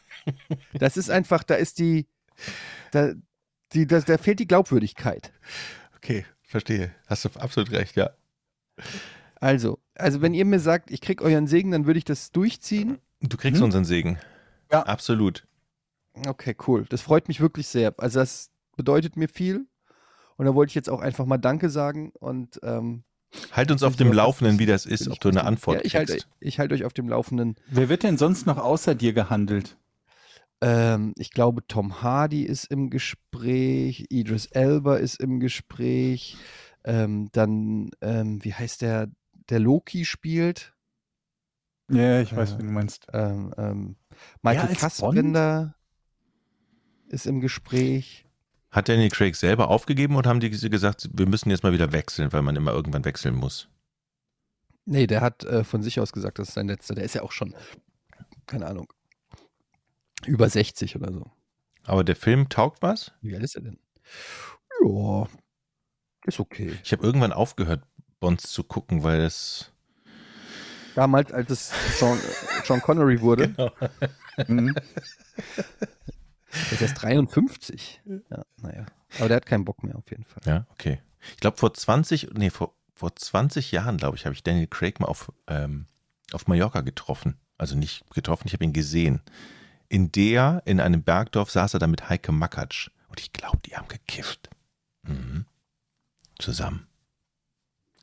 [0.75, 2.07] das ist einfach, da ist die,
[2.93, 3.13] da,
[3.75, 5.33] die, da, da fehlt die Glaubwürdigkeit.
[5.97, 6.93] Okay, verstehe.
[7.07, 8.11] Hast du absolut recht, ja.
[9.41, 12.99] Also, also wenn ihr mir sagt, ich krieg euren Segen, dann würde ich das durchziehen.
[13.21, 13.67] Du kriegst Mhm.
[13.67, 14.19] unseren Segen.
[14.71, 14.83] Ja.
[14.85, 15.47] Absolut.
[16.27, 16.85] Okay, cool.
[16.89, 17.95] Das freut mich wirklich sehr.
[17.99, 19.67] Also das bedeutet mir viel.
[20.37, 23.05] Und da wollte ich jetzt auch einfach mal Danke sagen und ähm,
[23.53, 25.45] Halt uns auf dem Laufenden, wie das ist, ob du eine.
[25.45, 26.29] Antwort ja, ich halte kriegst.
[26.41, 27.57] ich halt euch auf dem Laufenden.
[27.67, 29.79] Wer wird denn sonst noch außer dir gehandelt?
[30.61, 36.37] Ähm, ich glaube, Tom Hardy ist im Gespräch, Idris Elba ist im Gespräch.
[36.85, 39.09] Ähm, dann, ähm, wie heißt der,
[39.49, 40.75] der Loki spielt?
[41.91, 42.59] Ja, ich weiß, Ja.
[42.59, 43.07] wen du meinst.
[43.13, 43.97] Ähm, ähm,
[44.43, 45.75] Michael als Fassbender
[47.09, 48.27] ist im Gespräch.
[48.71, 52.33] Hat Daniel Craig selber aufgegeben oder haben die gesagt, wir müssen jetzt mal wieder wechseln,
[52.33, 53.69] weil man immer irgendwann wechseln muss?
[54.87, 56.95] Nee, der hat äh, von sich aus gesagt, das ist sein letzter.
[56.95, 57.55] Der ist ja auch schon,
[58.47, 58.91] keine Ahnung,
[60.27, 61.31] über 60 oder so.
[61.85, 63.13] Aber der Film taugt was?
[63.21, 63.79] Wie alt ist er denn?
[64.85, 65.27] Ja,
[66.25, 66.79] ist okay.
[66.85, 67.83] Ich habe irgendwann aufgehört,
[68.21, 69.73] Bonds zu gucken, weil das.
[70.95, 72.19] Damals, als es Sean,
[72.65, 73.49] Sean Connery wurde.
[74.47, 74.63] Genau.
[74.63, 74.75] Mhm.
[76.55, 78.01] Der ist erst 53.
[78.31, 78.87] Ja, naja.
[79.19, 80.43] Aber der hat keinen Bock mehr auf jeden Fall.
[80.47, 81.01] Ja, okay.
[81.35, 85.01] Ich glaube, vor 20, nee, vor, vor 20 Jahren, glaube ich, habe ich Daniel Craig
[85.01, 85.87] mal auf, ähm,
[86.33, 87.39] auf Mallorca getroffen.
[87.59, 89.23] Also nicht getroffen, ich habe ihn gesehen.
[89.93, 92.89] In der, in einem Bergdorf, saß er da mit Heike Makatsch.
[93.09, 94.49] Und ich glaube, die haben gekifft.
[95.03, 95.45] Mhm.
[96.39, 96.87] Zusammen.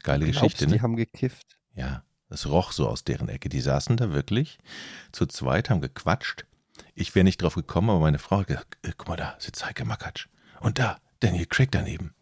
[0.04, 0.82] Geile Glaubst, Geschichte, die ne?
[0.84, 1.58] haben gekifft.
[1.73, 3.49] Ja, das roch so aus deren Ecke.
[3.49, 4.60] Die saßen da wirklich
[5.12, 6.45] zu zweit, haben gequatscht.
[6.93, 9.65] Ich wäre nicht drauf gekommen, aber meine Frau hat gesagt, äh, guck mal da, sitzt
[9.65, 10.28] Heike Makatsch.
[10.60, 12.13] Und da, Daniel Craig daneben.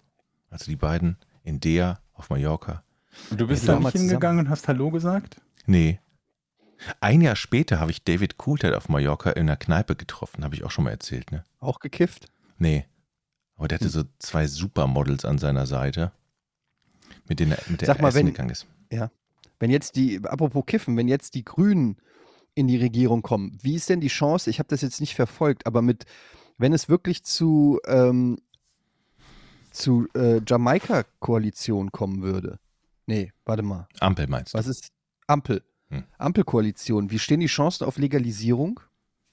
[0.50, 2.86] Also die beiden in der auf Mallorca.
[3.32, 5.42] Und du bist Ja, da mal nicht hingegangen und hast Hallo gesagt?
[5.66, 6.00] Nee.
[7.02, 10.44] Ein Jahr später habe ich David Coulthard auf Mallorca in einer Kneipe getroffen.
[10.44, 11.44] Habe ich auch schon mal erzählt, ne?
[11.60, 12.28] Auch gekifft?
[12.58, 12.86] Nee.
[13.56, 16.12] Aber der hatte so zwei Supermodels an seiner Seite,
[17.28, 18.68] mit denen er mit der Sag mal, wenn- gegangen ist.
[19.60, 21.98] Wenn jetzt die, apropos Kiffen, wenn jetzt die Grünen
[22.54, 24.52] in die Regierung kommen, wie ist denn die Chance?
[24.52, 26.06] Ich habe das jetzt nicht verfolgt, aber mit,
[26.60, 28.38] wenn es wirklich zu, ähm,
[29.72, 32.60] zu äh, Jamaika-Koalition kommen würde.
[33.08, 33.88] Nee, warte mal.
[34.00, 34.60] Ampel meinst du?
[34.60, 34.90] Was ist
[35.26, 35.64] Ampel?
[35.90, 36.04] Hm.
[36.18, 37.12] Ampelkoalition.
[37.12, 38.80] Wie stehen die Chancen auf Legalisierung?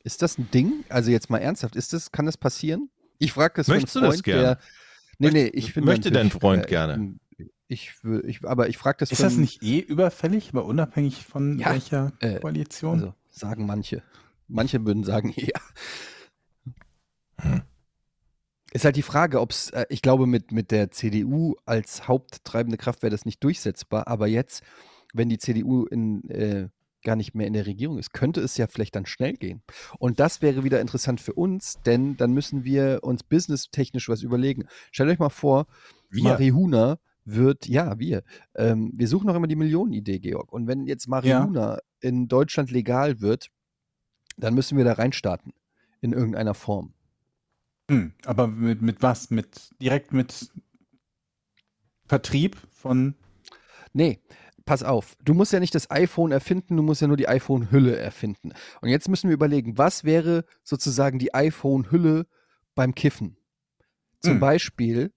[0.05, 0.85] Ist das ein Ding?
[0.89, 2.91] Also jetzt mal ernsthaft, ist das, kann das passieren?
[3.19, 4.43] Ich frage das Möchtest du von einem das Freund, gerne?
[4.43, 4.59] der.
[5.19, 5.91] Nee, Möcht- nee, ich finde.
[5.91, 7.15] möchte dein Freund gerne?
[7.69, 11.25] Ich, will- ich, aber ich frage das Ist von- das nicht eh überfällig, aber unabhängig
[11.25, 12.95] von Ja, welcher äh, Koalition?
[13.01, 14.03] Also sagen manche.
[14.49, 15.59] Manche würden sagen, ja.
[17.41, 17.63] Hm.
[18.73, 22.77] Ist halt die Frage, ob es, äh, ich glaube, mit, mit der CDU als haupttreibende
[22.77, 24.63] Kraft wäre das nicht durchsetzbar, aber jetzt,
[25.15, 26.69] wenn die CDU in, äh,
[27.03, 29.63] gar nicht mehr in der Regierung ist, könnte es ja vielleicht dann schnell gehen.
[29.99, 34.65] Und das wäre wieder interessant für uns, denn dann müssen wir uns businesstechnisch was überlegen.
[34.91, 35.67] Stellt euch mal vor,
[36.11, 36.25] Wir.
[36.25, 38.23] Marihuna wird, ja, wir,
[38.55, 40.53] ähm, wir suchen noch immer die Millionenidee, Georg.
[40.53, 43.49] Und wenn jetzt Marihuna in Deutschland legal wird,
[44.37, 45.53] dann müssen wir da reinstarten.
[46.01, 46.93] In irgendeiner Form.
[47.91, 49.31] Hm, aber mit, mit was?
[49.31, 50.51] Mit direkt mit
[52.07, 53.15] Vertrieb von
[53.97, 54.19] Nee,
[54.65, 55.17] pass auf.
[55.25, 58.53] Du musst ja nicht das iPhone erfinden, du musst ja nur die iPhone-Hülle erfinden.
[58.81, 62.27] Und jetzt müssen wir überlegen, was wäre sozusagen die iPhone-Hülle
[62.75, 63.37] beim Kiffen?
[64.21, 64.41] Zum Hm.
[64.41, 65.13] Beispiel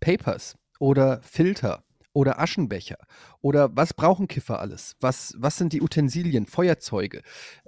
[0.00, 2.96] Papers oder Filter oder Aschenbecher
[3.42, 4.96] oder was brauchen Kiffer alles?
[5.00, 7.20] Was, was sind die Utensilien, Feuerzeuge?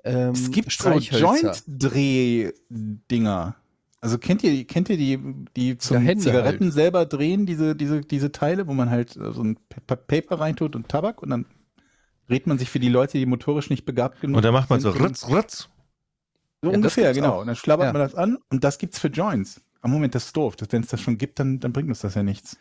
[0.04, 0.90] Ähm, Es gibt so.
[0.90, 3.56] Joint-Dreh-Dinger.
[4.00, 5.18] Also kennt ihr, kennt ihr die,
[5.56, 6.72] die zum Hände Zigaretten halt.
[6.74, 10.88] selber drehen, diese, diese, diese Teile, wo man halt so ein Pa- Paper reintut und
[10.88, 11.46] Tabak und dann
[12.28, 14.80] dreht man sich für die Leute, die motorisch nicht begabt genug Und dann macht man
[14.80, 15.68] so sind, ritz, ritz.
[16.62, 17.34] So Ja, ungefähr, genau.
[17.36, 17.40] auch.
[17.40, 17.92] Und dann schlabbert Ja.
[17.92, 19.60] man das an und das gibt's für Joints.
[19.80, 20.54] Am Moment, das ist doof.
[20.70, 22.56] Wenn es das schon gibt, dann, dann bringt uns das ja nichts.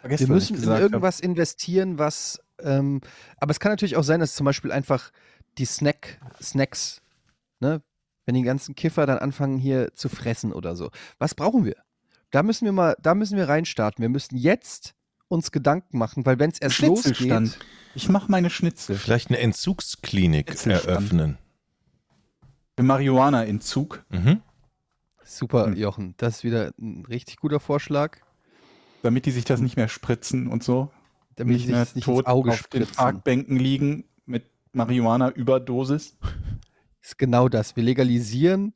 [0.00, 0.82] Vergesst, Wir müssen in gesagt hab.
[0.82, 2.38] irgendwas investieren, was.
[2.58, 3.00] Ähm,
[3.38, 5.10] aber es kann natürlich auch sein, dass zum Beispiel einfach
[5.58, 7.02] die Snack, Snacks,
[7.60, 7.82] ne,
[8.26, 10.90] wenn die ganzen Kiffer dann anfangen hier zu fressen oder so.
[11.18, 11.76] Was brauchen wir?
[12.30, 14.02] Da müssen wir mal, da müssen wir reinstarten.
[14.02, 14.94] Wir müssen jetzt
[15.28, 17.58] uns Gedanken machen, weil wenn es erst losgeht,
[17.94, 18.96] Ich mache meine Schnitzel.
[18.96, 21.38] Vielleicht eine Entzugsklinik eröffnen.
[22.76, 24.04] Für Marihuana-Entzug.
[24.10, 24.42] Mhm.
[25.24, 25.76] super, Hm.
[25.76, 28.18] Jochen, das ist wieder ein richtig guter Vorschlag,
[29.02, 30.90] damit die sich das nicht mehr spritzen und so.
[31.36, 32.96] damit nicht mehr sich nicht ins tot Auge auf den spritzen.
[32.96, 36.16] Parkbänken liegen mit Marihuana-Überdosis.
[37.06, 37.76] Ist genau das.
[37.76, 38.74] Wir legalisieren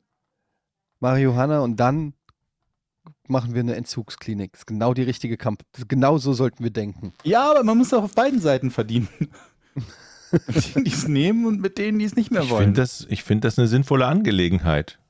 [1.00, 2.14] Marihuana und dann
[3.26, 4.52] machen wir eine Entzugsklinik.
[4.52, 5.84] Das ist genau die richtige Kampagne.
[5.88, 7.12] Genau so sollten wir denken.
[7.24, 9.08] Ja, aber man muss auch auf beiden Seiten verdienen.
[10.30, 12.66] mit denen, die es nehmen und mit denen, die es nicht mehr Ich wollen.
[12.66, 15.00] finde das, ich find das eine sinnvolle Angelegenheit.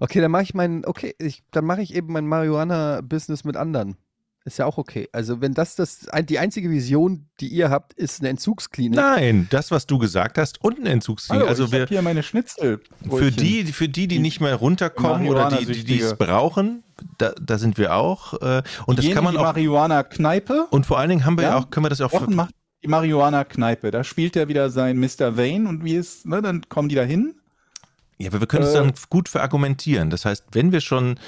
[0.00, 3.96] Okay, dann mache ich mein, okay, ich, dann mache ich eben mein Marihuana-Business mit anderen.
[4.46, 5.08] Ist ja auch okay.
[5.12, 8.94] Also wenn das, das die einzige Vision, die ihr habt, ist eine Entzugsklinik.
[8.94, 11.40] Nein, das, was du gesagt hast, und eine Entzugsklinik.
[11.40, 12.80] Hallo, also ich wir, hier meine Schnitzel.
[13.08, 16.82] für die, für die, die nicht mehr runterkommen oder die, die die es brauchen,
[17.16, 18.34] da, da sind wir auch.
[18.42, 19.44] äh, Und das kann man die auch.
[19.44, 20.66] Marihuana-Kneipe.
[20.70, 22.26] Und vor allen Dingen haben wir ja Ja, auch, können wir das auch.
[22.28, 23.90] Macht die Marihuana-Kneipe.
[23.90, 25.38] Da spielt er wieder sein Mr.
[25.38, 27.34] Vane und wie es, ne, dann kommen die da hin.
[28.18, 30.10] Ja, aber wir können es Äh, dann gut verargumentieren.
[30.10, 31.18] Das heißt, wenn wir schon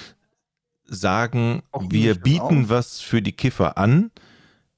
[0.86, 2.68] sagen, Auch wir bieten auf.
[2.70, 4.10] was für die Kiffer an,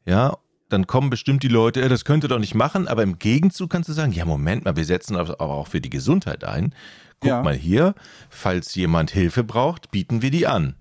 [0.07, 0.37] ja,
[0.71, 3.71] dann kommen bestimmt die Leute, äh, das könnt ihr doch nicht machen, aber im Gegenzug
[3.71, 6.75] kannst du sagen, ja, Moment mal, wir setzen aber aber auch für die Gesundheit ein.
[7.21, 7.43] Guck Ja.
[7.43, 7.95] mal hier,
[8.31, 10.75] falls jemand Hilfe braucht, bieten wir die an.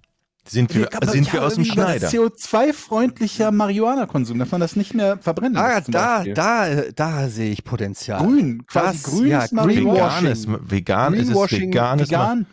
[0.47, 1.99] Sind wir, Aber sind ja, wir aus dem Schneider?
[1.99, 7.63] das CO2-freundlicher Marihuana-Konsum, dass man das nicht mehr verbrennen Ah, da, da, da sehe ich
[7.65, 8.23] Potenzial.
[8.23, 10.21] Grün, quasi Das- grünes ja, Marihuana.
[10.21, 12.07] Veganes, vegan, es ist Greenwashing, veganes.
[12.09, 12.45] Vegan.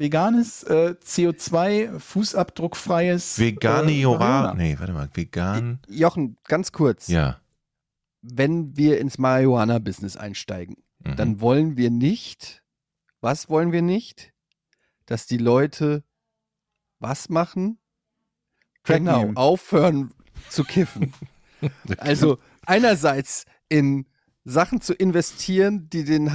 [0.00, 4.04] Veganes, äh, CO2-fußabdruckfreies Vegane äh.
[4.04, 4.54] Marihuana.
[4.54, 5.08] Nee, warte mal.
[5.12, 5.78] Vegan.
[5.88, 7.06] Jochen, ganz kurz.
[7.08, 7.40] Ja.
[8.22, 11.16] Wenn wir ins Marihuana-Business einsteigen, Mhm.
[11.16, 12.62] dann wollen wir nicht,
[13.20, 14.32] was wollen wir nicht?
[15.06, 16.04] Dass die Leute
[16.98, 17.78] was machen?
[18.82, 19.36] Crack genau, nehmen.
[19.36, 20.12] aufhören
[20.48, 21.12] zu kiffen.
[21.98, 24.06] also einerseits in
[24.44, 26.34] Sachen zu investieren, die den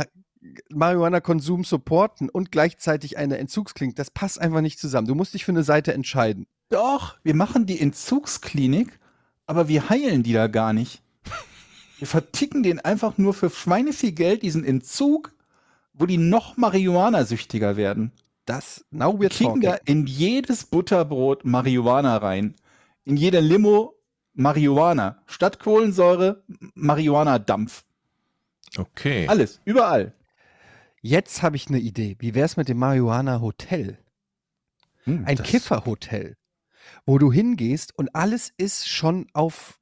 [0.69, 5.08] Marihuana-Konsum supporten und gleichzeitig eine Entzugsklinik, das passt einfach nicht zusammen.
[5.08, 6.47] Du musst dich für eine Seite entscheiden.
[6.69, 8.99] Doch, wir machen die Entzugsklinik,
[9.45, 11.01] aber wir heilen die da gar nicht.
[11.99, 15.34] Wir verticken den einfach nur für Schweine viel Geld, diesen Entzug,
[15.93, 18.12] wo die noch Marihuana-süchtiger werden.
[18.45, 19.62] Das, now Wir we're talking.
[19.62, 22.55] da in jedes Butterbrot Marihuana rein.
[23.05, 23.95] In jeder Limo
[24.34, 25.21] Marihuana.
[25.25, 26.43] Statt Kohlensäure
[26.75, 27.86] Marihuana-Dampf.
[28.77, 29.27] Okay.
[29.27, 30.13] Alles, überall.
[31.05, 32.15] Jetzt habe ich eine Idee.
[32.17, 33.99] Wie wäre es mit dem Marihuana-Hotel?
[35.03, 36.35] Hm, Ein Kifferhotel,
[37.05, 39.79] wo du hingehst und alles ist schon auf,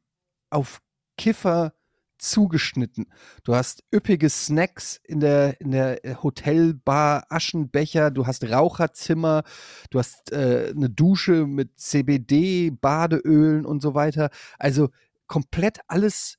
[0.50, 0.82] auf
[1.18, 1.76] Kiffer
[2.18, 3.06] zugeschnitten.
[3.46, 9.44] Du hast üppige Snacks in der, in der äh, Hotelbar, Aschenbecher, du hast Raucherzimmer,
[9.92, 14.30] du hast äh, eine Dusche mit CBD, Badeölen und so weiter.
[14.60, 14.90] Also
[15.28, 16.38] komplett alles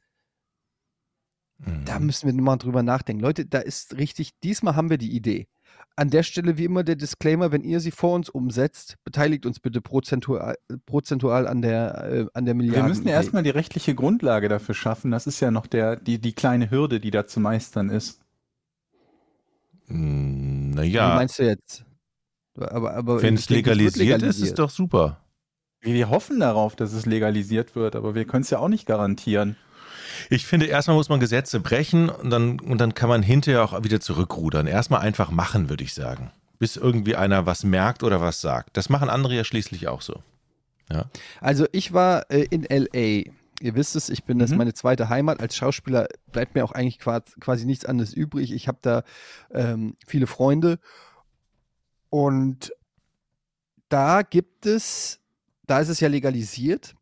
[1.58, 1.84] Mhm.
[1.84, 3.22] da müssen wir mal drüber nachdenken.
[3.22, 5.46] Leute, da ist richtig, diesmal haben wir die Idee.
[5.96, 9.60] An der Stelle wie immer der Disclaimer, wenn ihr sie vor uns umsetzt, beteiligt uns
[9.60, 12.82] bitte prozentual, prozentual an der, äh, an der Milliarde.
[12.82, 15.12] Wir müssen ja erstmal die rechtliche Grundlage dafür schaffen.
[15.12, 18.20] Das ist ja noch der, die, die kleine Hürde, die da zu meistern ist.
[19.86, 21.84] Mm, Wie Naja, meinst du jetzt?
[22.58, 24.58] Aber, aber wenn es wird legalisiert ist, ist legalisiert.
[24.58, 25.20] doch super.
[25.80, 29.56] Wir hoffen darauf, dass es legalisiert wird, aber wir können es ja auch nicht garantieren.
[30.30, 33.82] Ich finde, erstmal muss man Gesetze brechen und dann, und dann kann man hinterher auch
[33.84, 34.66] wieder zurückrudern.
[34.66, 36.30] Erstmal einfach machen, würde ich sagen.
[36.58, 38.76] Bis irgendwie einer was merkt oder was sagt.
[38.76, 40.22] Das machen andere ja schließlich auch so.
[41.40, 43.30] Also ich war äh, in LA.
[43.60, 44.58] Ihr wisst es, ich bin, das ist Mhm.
[44.58, 45.40] meine zweite Heimat.
[45.40, 48.52] Als Schauspieler bleibt mir auch eigentlich quasi, quasi nichts anderes übrig.
[48.52, 49.02] Ich habe da
[49.52, 50.78] ähm, viele Freunde.
[52.10, 52.72] Und
[53.88, 55.20] da gibt es,
[55.66, 56.94] da ist es ja legalisiert.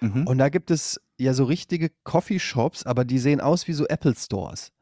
[0.00, 0.26] Mhm.
[0.26, 4.14] Und da gibt es ja so richtige Coffeeshops, aber die sehen aus wie so Apple
[4.16, 4.72] Stores.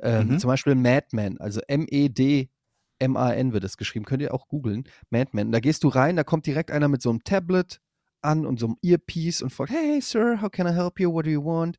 [0.00, 0.38] Ähm, Mhm.
[0.38, 4.04] Zum Beispiel Madman, also M-E-D-M-A-N wird es geschrieben.
[4.04, 4.84] Könnt ihr auch googeln.
[5.10, 5.52] Madman.
[5.52, 7.80] Da gehst du rein, da kommt direkt einer mit so einem Tablet
[8.20, 11.12] an und so einem Earpiece und fragt, hey Sir, how can I help you?
[11.12, 11.76] What do you want?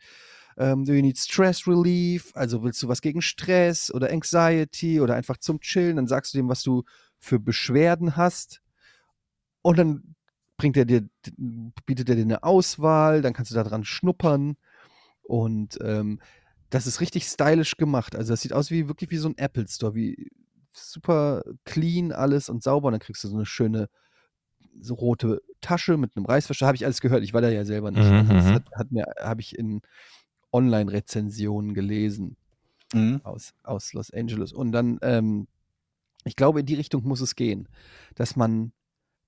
[0.55, 2.31] Um, do you need stress relief?
[2.33, 5.97] Also willst du was gegen Stress oder Anxiety oder einfach zum Chillen?
[5.97, 6.83] Dann sagst du dem, was du
[7.19, 8.61] für Beschwerden hast.
[9.61, 10.15] Und dann
[10.57, 11.07] bringt er dir,
[11.85, 14.57] bietet er dir eine Auswahl, dann kannst du da dran schnuppern.
[15.23, 16.19] Und ähm,
[16.69, 18.15] das ist richtig stylisch gemacht.
[18.15, 20.31] Also das sieht aus wie wirklich wie so ein Apple Store, wie
[20.73, 22.87] super clean alles und sauber.
[22.87, 23.89] Und dann kriegst du so eine schöne
[24.79, 26.67] so rote Tasche mit einem Reißverschluss.
[26.67, 27.23] Habe ich alles gehört.
[27.23, 28.03] Ich war da ja selber nicht.
[28.03, 28.53] Mhm, Also das mhm.
[28.53, 29.81] hat, hat mir, habe ich in
[30.51, 32.37] Online-Rezensionen gelesen
[32.93, 33.19] Mhm.
[33.23, 34.53] aus, aus Los Angeles.
[34.53, 35.47] Und dann, ähm,
[36.23, 37.67] ich glaube, in die Richtung muss es gehen,
[38.15, 38.71] dass man,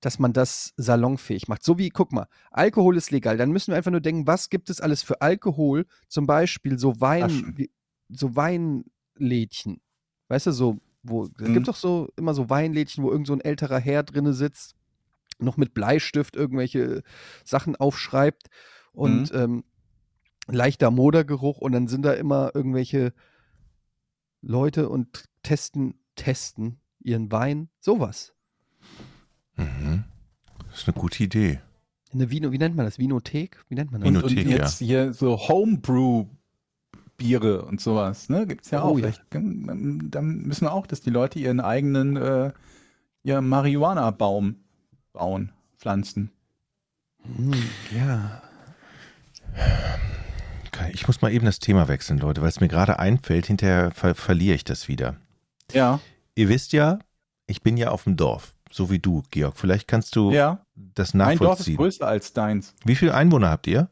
[0.00, 1.62] dass man das salonfähig macht.
[1.62, 3.36] So wie, guck mal, Alkohol ist legal.
[3.36, 5.86] Dann müssen wir einfach nur denken, was gibt es alles für Alkohol?
[6.08, 7.70] Zum Beispiel so Wein, wie,
[8.08, 9.80] so Weinlädchen.
[10.28, 11.52] Weißt du, so, wo, es Mhm.
[11.54, 14.74] gibt doch so immer so Weinlädchen, wo irgend so ein älterer Herr drinne sitzt,
[15.38, 17.02] noch mit Bleistift irgendwelche
[17.44, 18.48] Sachen aufschreibt
[18.92, 19.64] und ähm,
[20.46, 23.12] leichter Modergeruch und dann sind da immer irgendwelche
[24.42, 27.68] Leute und testen, testen ihren Wein.
[27.80, 28.34] Sowas.
[29.60, 30.04] Mhm.
[30.70, 31.60] Das ist eine gute Idee.
[32.12, 32.98] Eine Vino, wie nennt man das?
[32.98, 33.64] Vinothek?
[33.68, 34.08] Wie nennt man das?
[34.08, 38.46] Und, Vinothek, und jetzt hier so Homebrew-Biere und sowas, ne?
[38.46, 38.98] Gibt's ja Oh auch.
[38.98, 39.10] ja.
[39.30, 42.52] Dann müssen wir auch, dass die Leute ihren eigenen äh,
[43.22, 44.56] ja, Marihuana-Baum
[45.12, 46.30] bauen, pflanzen.
[47.36, 47.52] Hm,
[47.94, 48.42] ja.
[50.92, 54.14] Ich muss mal eben das Thema wechseln, Leute, weil es mir gerade einfällt, hinterher ver
[54.14, 55.16] verliere ich das wieder.
[55.72, 56.00] Ja.
[56.34, 56.98] Ihr wisst ja,
[57.46, 59.56] ich bin ja auf dem Dorf, so wie du, Georg.
[59.56, 60.64] Vielleicht kannst du Ja.
[60.74, 61.76] das Mein Dorf ist nachvollziehen.
[61.76, 62.74] größer als deins.
[62.84, 63.88] Wie viele Einwohner habt ihr?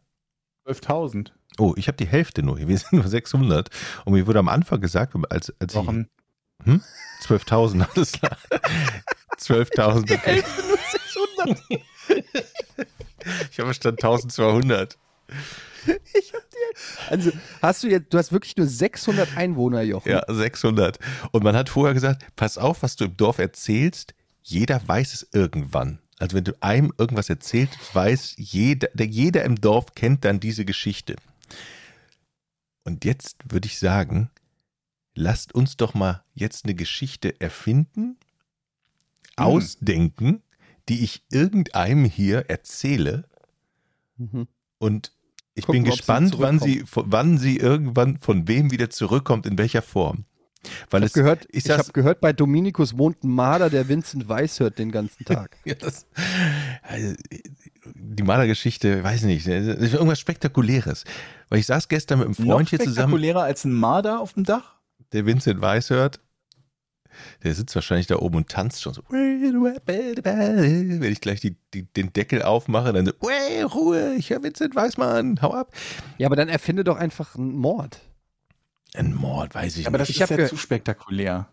[0.66, 2.58] 12.000 Oh, ich habe die Hälfte nur.
[2.58, 3.68] Wir sind nur 600.
[4.04, 6.06] Und mir wurde am Anfang gesagt, als, als ich Wochen.
[7.22, 8.36] 12.000, alles klar.
[9.38, 10.12] 12.000.
[10.14, 10.42] Okay.
[13.50, 14.98] Ich habe verstanden 1200.
[16.14, 17.11] Ich hab dir.
[17.11, 17.30] Also,
[17.62, 20.11] hast du jetzt, du hast wirklich nur 600 Einwohner, Jochen.
[20.11, 20.98] Ja, 600.
[21.32, 24.14] Und man hat vorher gesagt, pass auf, was du im Dorf erzählst,
[24.49, 25.99] jeder weiß es irgendwann.
[26.18, 30.64] Also wenn du einem irgendwas erzählst, weiß jeder, der, jeder im Dorf kennt dann diese
[30.64, 31.16] Geschichte.
[32.84, 34.30] Und jetzt würde ich sagen,
[35.14, 38.16] lasst uns doch mal jetzt eine Geschichte erfinden,
[39.36, 40.42] ausdenken,
[40.88, 43.28] die ich irgendeinem hier erzähle.
[44.16, 44.49] Mhm.
[44.78, 45.12] Und
[45.55, 49.82] ich Gucken, bin gespannt, wann sie, wann sie irgendwann von wem wieder zurückkommt, in welcher
[49.82, 50.24] Form.
[50.90, 54.60] Weil Ich habe gehört, ich hab gehört, bei Dominikus wohnt ein Marder, der Vincent Weiss
[54.60, 55.56] hört den ganzen Tag.
[55.64, 56.06] Ja, das,
[56.82, 57.14] also,
[57.94, 61.04] die Malergeschichte, weiß nicht, das ist irgendwas Spektakuläres.
[61.48, 64.44] Weil ich saß gestern mit einem Freund hier zusammen, spektakulärer als ein Marder auf dem
[64.44, 64.76] Dach?
[65.12, 66.20] der Vincent Weiss hört.
[67.42, 69.02] Der sitzt wahrscheinlich da oben und tanzt schon so.
[69.08, 74.74] Wenn ich gleich die, die, den Deckel aufmache, dann so, "Ui, Ruhe, ich höre Vincent
[74.76, 75.72] Weißmann, hau ab.
[76.18, 78.00] Ja, aber dann erfinde doch einfach einen Mord.
[78.95, 80.16] Ein Mord, weiß ich Aber das nicht.
[80.20, 81.49] Ich ist ja zu spektakulär.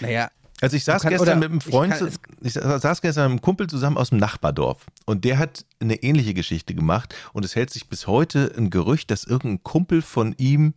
[0.00, 0.30] Naja,
[0.60, 3.30] Also ich saß kann- gestern mit einem ich Freund, kann- zu- ich saß gestern mit
[3.32, 7.54] einem Kumpel zusammen aus dem Nachbardorf und der hat eine ähnliche Geschichte gemacht und es
[7.56, 10.74] hält sich bis heute ein Gerücht, dass irgendein Kumpel von ihm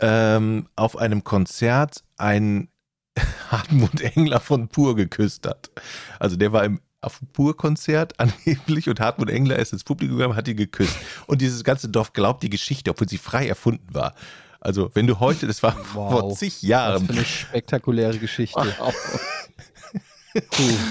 [0.00, 2.68] ähm, auf einem Konzert einen
[3.50, 5.70] Hartmut Engler von Pur geküsst hat.
[6.18, 10.46] Also der war im auf Pur-Konzert angeblich und Hartmut Engler ist ins Publikum gegangen, hat
[10.48, 10.94] ihn geküsst.
[11.26, 14.14] Und dieses ganze Dorf glaubt die Geschichte, obwohl sie frei erfunden war.
[14.60, 16.38] Also wenn du heute, das war vor Wow.
[16.38, 18.74] zig was Jahren, für eine spektakuläre Geschichte.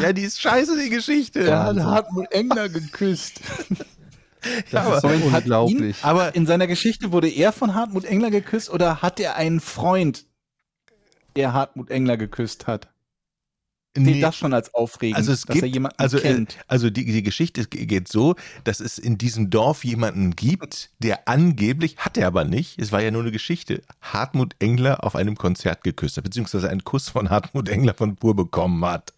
[0.02, 1.44] ja, die ist scheiße, die Geschichte.
[1.46, 1.66] Ja.
[1.66, 3.42] hat Hartmut Engler geküsst.
[4.72, 5.98] Das aber- ist so unglaublich.
[5.98, 9.60] Ihn, aber in seiner Geschichte wurde er von Hartmut Engler geküsst oder hat er einen
[9.60, 10.24] Freund,
[11.36, 12.88] der Hartmut Engler geküsst hat?
[13.96, 16.58] Zählt Nee, das schon als aufregend, also es dass gibt, er jemanden also, äh, kennt?
[16.68, 21.98] also die, die Geschichte geht so, dass es in diesem Dorf jemanden gibt, der angeblich,
[21.98, 25.84] hat er aber nicht, es war ja nur eine Geschichte, Hartmut Engler auf einem Konzert
[25.84, 29.12] geküsst hat, beziehungsweise einen Kuss von Hartmut Engler von Pur bekommen hat.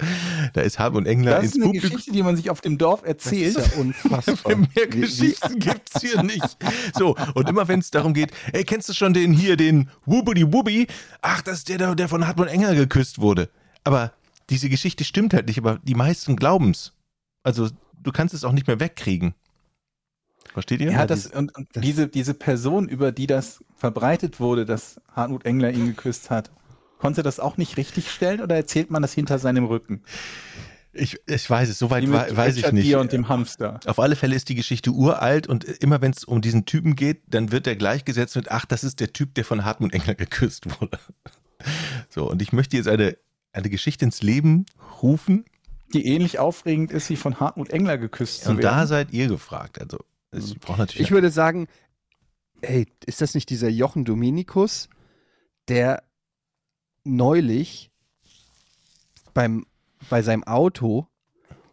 [0.53, 1.89] Da ist Hartmut Engler Das ist eine Publikum.
[1.89, 3.57] Geschichte, die man sich auf dem Dorf Das erzählt.
[3.57, 4.55] ist ja unfassbar.
[4.75, 6.57] Mehr Geschichten gibt's hier nicht.
[6.97, 10.51] So, und immer wenn es darum geht, ey, kennst du schon den hier, den Wubbidi
[10.53, 10.87] Wubbi?
[11.21, 13.49] Ach, das ist der, der der von Hartmut Engler geküsst wurde.
[13.83, 14.13] Aber
[14.51, 16.93] diese Geschichte stimmt halt nicht, aber die meisten glauben's.
[17.43, 19.33] Also, du kannst es auch nicht mehr wegkriegen.
[20.53, 20.91] Versteht ihr?
[20.91, 25.45] Ja, das, und, und das- diese, diese Person, über die das verbreitet wurde, dass Hartmut
[25.45, 26.51] Engler ihn geküsst hat,
[26.99, 30.03] konnte das auch nicht richtig stellen oder erzählt man das hinter seinem Rücken?
[30.93, 32.85] Ich, ich weiß es, soweit weiß ich Richard nicht.
[32.85, 33.79] Gere und dem Hamster.
[33.85, 37.21] Auf alle Fälle ist die Geschichte uralt und immer wenn es um diesen Typen geht,
[37.27, 40.65] dann wird er gleichgesetzt mit, ach, das ist der Typ, der von Hartmut Engler geküsst
[40.81, 40.99] wurde.
[42.09, 43.15] So, und ich möchte jetzt eine,
[43.53, 44.65] eine Geschichte ins Leben
[45.01, 45.45] rufen
[45.93, 48.87] Die ähnlich aufregend ist, wie von Hartmut Engler geküsst zu und da werden.
[48.87, 49.79] seid ihr gefragt.
[49.79, 49.97] Also,
[50.59, 51.07] braucht natürlich.
[51.07, 51.67] Ich würde sagen,
[52.61, 54.87] ey, ist das nicht dieser Jochen Dominikus,
[55.67, 56.03] der
[57.03, 57.91] neulich
[59.33, 59.65] beim,
[60.09, 61.07] bei seinem Auto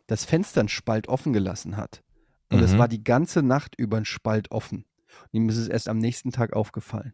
[0.07, 2.03] das Fenster einen Spalt offen gelassen hat?
[2.51, 2.79] Und es Mhm.
[2.79, 4.85] war die ganze Nacht über ein Spalt offen.
[5.25, 7.13] Und ihm ist es erst am nächsten Tag aufgefallen.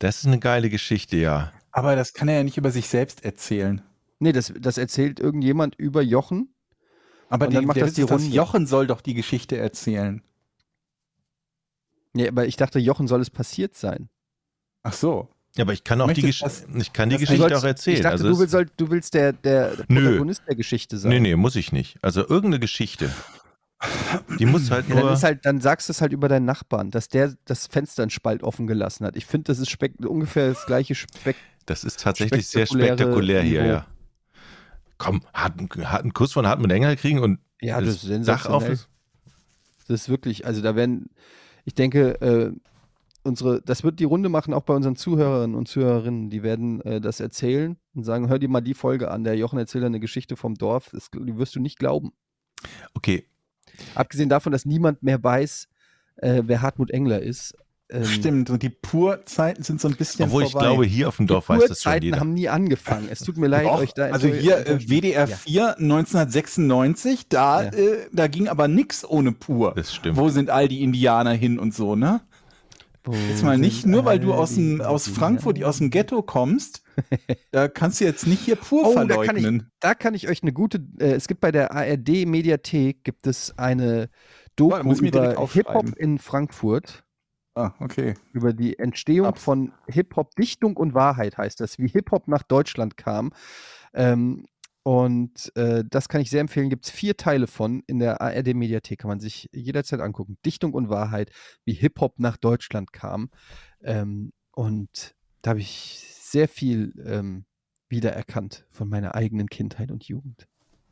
[0.00, 1.52] das ist eine geile Geschichte, ja.
[1.76, 3.82] Aber das kann er ja nicht über sich selbst erzählen.
[4.20, 6.54] Nee, das, das erzählt irgendjemand über Jochen.
[7.28, 8.26] Aber die, dann macht der das die Runde.
[8.26, 10.22] Jochen soll doch die Geschichte erzählen.
[12.12, 14.08] Nee, aber ich dachte, Jochen soll es passiert sein.
[14.84, 15.28] Ach so.
[15.56, 17.64] Ja, aber ich kann auch die, Möchtest Gesch das- ich kann die Geschichte sollst- auch
[17.64, 17.96] erzählen.
[17.96, 20.02] Ich dachte, also du, willst, soll- du willst der, der Nö.
[20.04, 21.10] Protagonist der Geschichte sein.
[21.10, 21.96] nee, nee, muss ich nicht.
[22.02, 23.10] Also irgendeine Geschichte.
[24.38, 25.12] Die muss halt Ja, dann, nur.
[25.12, 28.10] ist halt, dann sagst du es halt über deinen Nachbarn, dass der das Fenster einen
[28.10, 29.16] Spalt offen gelassen hat.
[29.16, 31.36] Ich finde, das ist spek ungefähr das gleiche Speck.
[31.66, 33.72] Das ist tatsächlich sehr spektakulär hier, Niveau.
[33.72, 33.86] ja.
[34.98, 38.66] Komm, hat, einen Kuss von Hartmut Engler kriegen und Ja, das ist Dach auf.
[38.66, 38.88] Das
[39.88, 41.10] ist wirklich, also da werden,
[41.64, 42.52] ich denke, äh,
[43.22, 46.30] unsere, das wird die Runde machen, auch bei unseren Zuhörerinnen und Zuhörerinnen.
[46.30, 49.24] Die werden äh, das erzählen und sagen, hör dir mal die Folge an.
[49.24, 50.90] Der Jochen erzählt eine Geschichte vom Dorf.
[50.92, 52.12] Das die wirst du nicht glauben.
[52.94, 53.26] Okay,
[53.94, 55.68] Abgesehen davon, dass niemand mehr weiß,
[56.16, 57.56] äh, wer Hartmut Engler ist.
[57.90, 58.48] Ähm, Stimmt.
[58.50, 60.66] Und die Pur-Zeiten sind so ein bisschen obwohl ich vorbei.
[60.68, 62.18] glaube, hier auf dem Die Dorf weiß das schon jeder.
[62.18, 63.08] haben nie angefangen.
[63.10, 64.78] Es tut mir leid, Doch, euch da also hier äh.
[64.88, 65.36] WDR Ja.
[65.36, 67.68] 4 1996, da, Ja.
[67.72, 69.74] äh, da ging aber nix ohne Pur.
[69.76, 70.16] Das stimmt.
[70.16, 72.22] Wo sind all die Indianer hin und so, ne?
[73.28, 76.82] Jetzt mal nicht, nur weil du aus, dem, aus Frankfurt, aus dem Ghetto kommst,
[77.52, 79.70] da kannst du jetzt nicht hier pur Oh, da kann ich- verleugnen.
[79.80, 83.58] Da kann ich euch eine gute, äh, es gibt bei der ARD Mediathek gibt es
[83.58, 84.08] eine
[84.56, 85.48] Doku ich direkt über.
[85.52, 87.03] Hip-Hop in Frankfurt,
[87.56, 88.14] Ah, okay.
[88.32, 92.96] über die Entstehung Ab- von Hip-Hop, Dichtung und Wahrheit heißt das, wie Hip-Hop nach Deutschland
[92.96, 93.32] kam.
[93.92, 94.46] Ähm,
[94.82, 96.68] und äh, das kann ich sehr empfehlen.
[96.68, 100.36] Gibt es vier Teile von in der ARD Mediathek, kann man sich jederzeit angucken.
[100.44, 101.30] Dichtung und Wahrheit,
[101.64, 103.30] wie Hip-Hop nach Deutschland kam.
[103.82, 107.44] Ähm, und da habe ich sehr viel ähm,
[107.88, 110.48] wiedererkannt von meiner eigenen Kindheit und Jugend.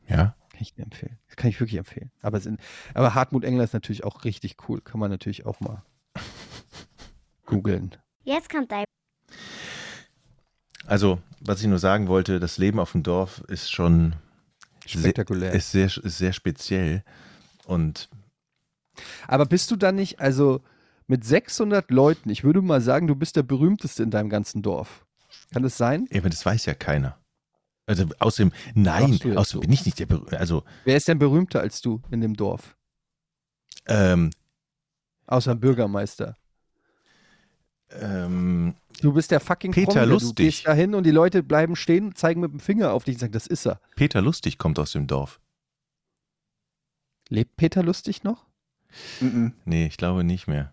[0.09, 0.37] Ja.
[0.53, 1.19] Kann ich mir empfehlen.
[1.27, 2.13] Das kann ich wirklich empfehlen.
[2.23, 2.61] Aber, sind,
[2.95, 4.81] aber Hartmut Engler ist natürlich auch richtig cool.
[4.81, 5.83] Kann man natürlich auch mal
[7.47, 7.97] googeln.
[8.25, 8.85] Jetzt kommt dein
[10.87, 14.15] Also, was ich nur sagen wollte, das Leben auf dem Dorf ist schon
[14.87, 15.53] spektakulär.
[15.53, 17.03] Ist sehr, ist sehr speziell.
[17.67, 18.09] Und
[19.27, 20.61] Aber bist du dann nicht, also
[21.07, 25.05] mit 600 Leuten, ich würde mal sagen, du bist der berühmteste in deinem ganzen Dorf.
[25.53, 26.07] Kann das sein?
[26.15, 27.19] aber das weiß ja keiner.
[27.87, 29.61] Also außerdem, nein, außerdem so.
[29.61, 30.39] bin ich nicht der Berühmte.
[30.39, 32.77] Also, Wer ist denn berühmter als du in dem Dorf?
[33.87, 34.31] ähm,
[35.27, 36.37] Außer dem Bürgermeister.
[37.91, 40.37] ähm, Du bist der fucking Peter Promi, Du Lustig.
[40.37, 43.21] gehst da hin und die Leute bleiben stehen, zeigen mit dem Finger auf dich und
[43.21, 43.81] sagen, das ist er.
[43.97, 45.41] Peter Lustig kommt aus dem Dorf.
[47.29, 48.45] Lebt Peter Lustig noch?
[49.21, 49.55] Mhm.
[49.65, 50.73] Nee, ich glaube nicht mehr.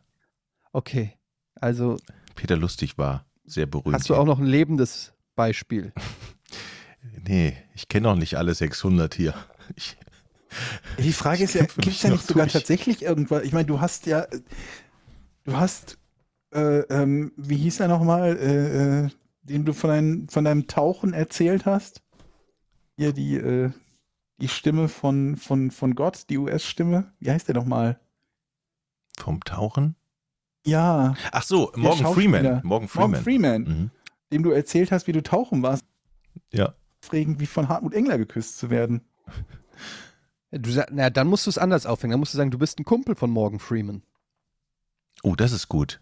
[0.74, 1.14] Okay.
[1.56, 1.98] Also
[2.36, 3.96] Peter Lustig war sehr berühmt.
[3.96, 5.94] hast du auch noch ein lebendes Beispiel.
[7.26, 9.34] Nee, ich kenne auch nicht alle 600 hier.
[9.76, 9.98] Ich,
[10.98, 12.54] Die Frage ist ja, gibt es noch nicht sogar durch.
[12.54, 13.44] tatsächlich irgendwas?
[13.44, 14.26] Ich meine, du hast ja,
[15.44, 15.98] du hast,
[16.54, 19.10] äh, ähm, wie hieß er nochmal, äh, äh,
[19.44, 22.02] den du von, dein, von deinem Tauchen erzählt hast?
[22.98, 23.72] Hier die, äh,
[24.42, 27.12] die Stimme von, von, von Gott, die US-Stimme.
[27.20, 28.00] Wie heißt der nochmal?
[29.20, 29.96] vom Tauchen?
[30.66, 32.14] Ja, Ach so, Morgan.
[32.14, 32.62] Freeman.
[32.64, 33.10] Morgan Freeman.
[33.12, 33.92] Morgan Freeman, Mhm.
[34.32, 35.84] dem du erzählt hast, wie du tauchen warst.
[36.54, 36.74] Ja.
[37.04, 39.02] Aufregend, wie von Hartmut Engler geküsst zu werden.
[40.52, 42.12] Du sag, na, dann musst du es anders aufhängen.
[42.12, 44.02] Dann musst du sagen, du bist ein Kumpel von Morgan Freeman.
[45.24, 46.02] Oh, das ist gut.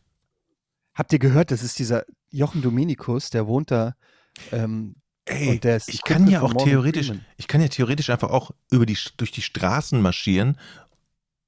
[0.93, 3.95] Habt ihr gehört, das ist dieser Jochen Dominikus, der wohnt da.
[4.51, 4.95] Ähm,
[5.25, 7.25] Ey, und der ist ich Kumpel kann ja von auch theoretisch, Freeman.
[7.35, 10.57] ich kann ja theoretisch einfach auch über die, durch die Straßen marschieren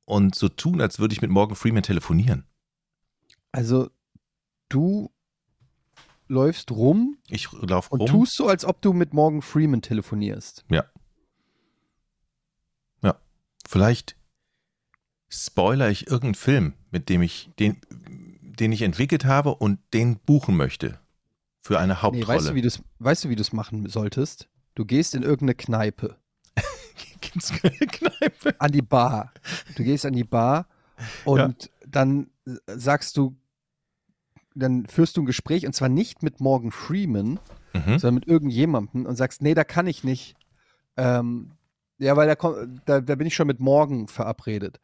[0.06, 2.46] und so tun, als würde ich mit Morgan Freeman telefonieren.
[3.52, 3.90] Also,
[4.68, 5.12] du
[6.28, 8.08] läufst rum Ich laufe und rum.
[8.10, 10.66] tust so, als ob du mit Morgan Freeman telefonierst.
[13.72, 14.16] Vielleicht
[15.30, 17.80] spoiler ich irgendeinen Film, mit dem ich den,
[18.42, 21.00] den ich entwickelt habe und den buchen möchte
[21.62, 22.28] für eine Nee, Hauptrolle.
[22.28, 24.50] weißt du, wie du's, weißt du, wie du es machen solltest?
[24.74, 26.16] Du gehst in irgendeine Kneipe,
[27.22, 28.60] Gibt's keine Kneipe?
[28.60, 29.34] an die Bar.
[29.76, 30.68] Du gehst an die Bar
[31.24, 33.38] und dann äh, sagst du,
[34.56, 37.40] dann führst du ein Gespräch und zwar nicht mit Morgan Freeman,
[37.74, 38.00] Mhm.
[38.00, 40.36] sondern mit irgendjemandem und sagst, nee, da kann ich nicht.
[40.98, 41.52] Ähm,
[42.00, 44.80] ja, weil da, komm- da, da bin ich schon mit Morgan verabredet.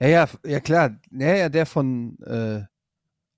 [0.00, 0.96] Ja, ja, ja klar.
[1.10, 2.62] Ja, ja, der von äh,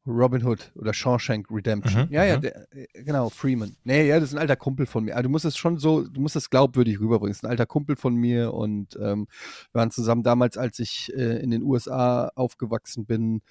[0.07, 2.07] Robin Hood oder Shawshank Redemption.
[2.07, 2.41] Mhm, ja, ja, mhm.
[2.43, 3.77] der, äh, genau, Freeman.
[3.85, 5.15] Nee, ja, das ist ein alter Kumpel von mir.
[5.15, 7.31] Also du musst es schon so, du musst es glaubwürdig rüberbringen.
[7.31, 9.29] Das ist ein alter Kumpel von mir und ähm,
[9.73, 13.43] wir waren zusammen damals, als ich äh, in den USA aufgewachsen bin,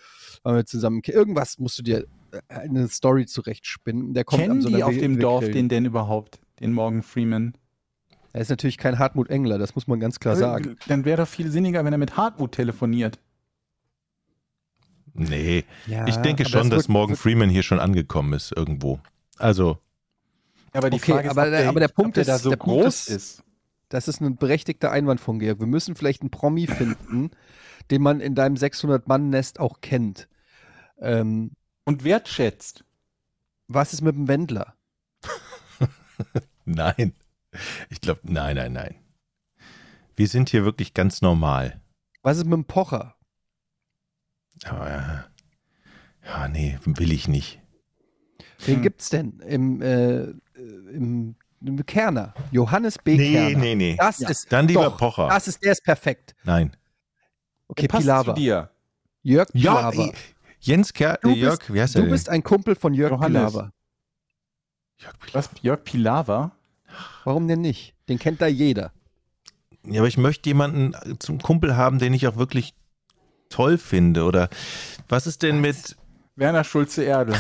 [0.44, 1.02] waren wir zusammen.
[1.06, 4.14] Irgendwas musst du dir äh, eine Story zurechtspinnen.
[4.14, 6.40] Der kommt Kennen an so die auf dem Dorf den denn überhaupt?
[6.60, 7.54] Den Morgan Freeman?
[8.34, 10.78] Er ist natürlich kein Hartmut Engler, das muss man ganz klar sagen.
[10.88, 13.20] Dann wäre doch viel sinniger, wenn er mit Hartmut telefoniert.
[15.14, 19.00] Nee, Ja, ich denke schon, dass wird- Morgan Freeman hier schon angekommen ist irgendwo.
[19.38, 19.80] Also,
[20.74, 22.44] Ja, aber die Okay, Frage ist, aber der- aber der Punkt ob der da ist-
[22.44, 23.44] so der Punkt groß ist- ist.
[23.90, 25.60] Das ist ein berechtigter Einwand von Georg.
[25.60, 27.32] Wir müssen vielleicht einen Promi finden,
[27.92, 30.30] den man in deinem 600-Mann-Nest auch kennt.
[31.00, 31.52] Ähm,
[31.84, 32.86] Und wertschätzt.
[33.68, 34.76] was ist mit dem Wendler?
[36.66, 37.14] nein.
[37.90, 38.96] Ich glaube, nein, nein, nein.
[40.16, 41.82] Wir sind hier wirklich ganz normal.
[42.22, 43.16] Was ist mit dem Pocher?
[44.66, 45.26] Aber, ja,
[46.26, 47.60] ja, nee, will ich nicht.
[48.66, 48.82] Wen Hm.
[48.84, 50.24] gibt's denn im, äh,
[50.56, 52.34] im, im Kerner?
[52.52, 53.18] Johannes B.
[53.18, 53.58] Nee, Kerner.
[53.60, 53.96] nee, nee.
[53.98, 54.30] Das Ja.
[54.30, 55.28] ist Dann lieber doch, Pocher.
[55.30, 56.36] Das ist, der ist perfekt.
[56.44, 56.76] Nein.
[57.68, 58.36] Okay, Passt Pilawa.
[58.36, 58.70] zu dir.
[59.24, 60.06] Jörg Ja, Pilawa.
[60.06, 60.14] ey,
[60.60, 63.12] Jens Ker Du äh, bist- Jörg, wie heißt Du der bist ein Kumpel von Jörg
[63.12, 63.52] Johannes.
[63.52, 63.72] Pilawa.
[65.00, 65.34] Jörg Pilawa.
[65.34, 65.50] Was?
[65.64, 66.52] Jörg Pilawa?
[67.24, 67.94] Warum denn nicht?
[68.10, 68.92] Den kennt da jeder.
[69.86, 72.74] Ja, aber ich möchte jemanden zum Kumpel haben, den ich auch wirklich
[73.50, 74.24] toll finde.
[74.24, 74.50] Oder
[75.10, 75.96] was ist denn mit.
[76.36, 77.36] Werner Schulze-Erdel.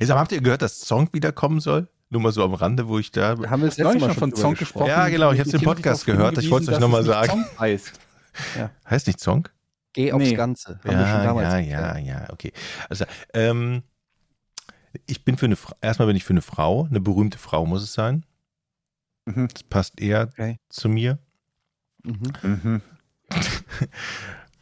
[0.00, 1.88] Ey, sag habt ihr gehört, dass Song wiederkommen soll?
[2.10, 3.36] Nur mal so am Rande, wo ich da.
[3.36, 4.86] Da haben wir das letzte Neulich Mal schon von Song gesprochen.
[4.86, 4.88] gesprochen.
[4.88, 7.04] Ja, genau, ich hab's im bin Podcast gehört, ich wollte es euch hingewiesen, noch mal
[7.04, 7.44] dass sagen.
[7.44, 7.92] Song heißt.
[8.88, 9.48] Heißt nicht Song?
[9.94, 10.34] Geh aufs Nee.
[10.34, 10.78] Ganze.
[10.84, 12.52] Haben wir ja, schon damals ja, ja, ja, okay.
[12.88, 13.82] Also, ähm,
[15.06, 17.92] ich bin für eine erstmal bin ich für eine Frau, eine berühmte Frau muss es
[17.92, 18.24] sein.
[19.26, 19.48] Mhm.
[19.52, 20.58] Das passt eher Okay.
[20.68, 21.18] zu mir.
[22.04, 22.32] Mhm.
[22.42, 22.82] Mhm.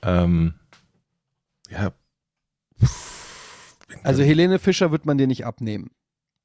[0.02, 0.54] Ähm,
[1.68, 1.92] ja.
[4.02, 5.90] Also Helene Fischer wird man dir nicht abnehmen.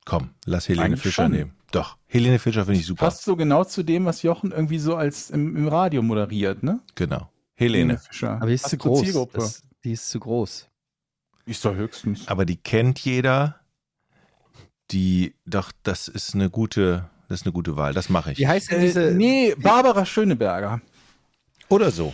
[0.05, 1.31] Komm, lass Helene Eigentlich Fischer schon.
[1.31, 1.53] nehmen.
[1.71, 3.05] Doch, Helene Fischer finde ich super.
[3.05, 6.81] Passt so genau zu dem, was Jochen irgendwie so als im, im Radio moderiert, ne?
[6.95, 7.29] Genau.
[7.53, 7.97] Helene.
[7.97, 8.31] Fischer.
[8.36, 9.01] Aber die ist Passt zu groß.
[9.03, 9.38] Zielgruppe.
[9.38, 10.67] Das, die ist zu groß.
[11.45, 12.27] ist doch höchstens.
[12.27, 13.61] Aber die kennt jeder.
[14.91, 17.93] Die, doch, das ist eine gute, das ist eine gute Wahl.
[17.93, 18.38] Das mache ich.
[18.38, 19.11] Wie heißt denn Äh, diese?
[19.15, 20.81] nee, Barbara Schöneberger.
[21.69, 22.13] Oder so.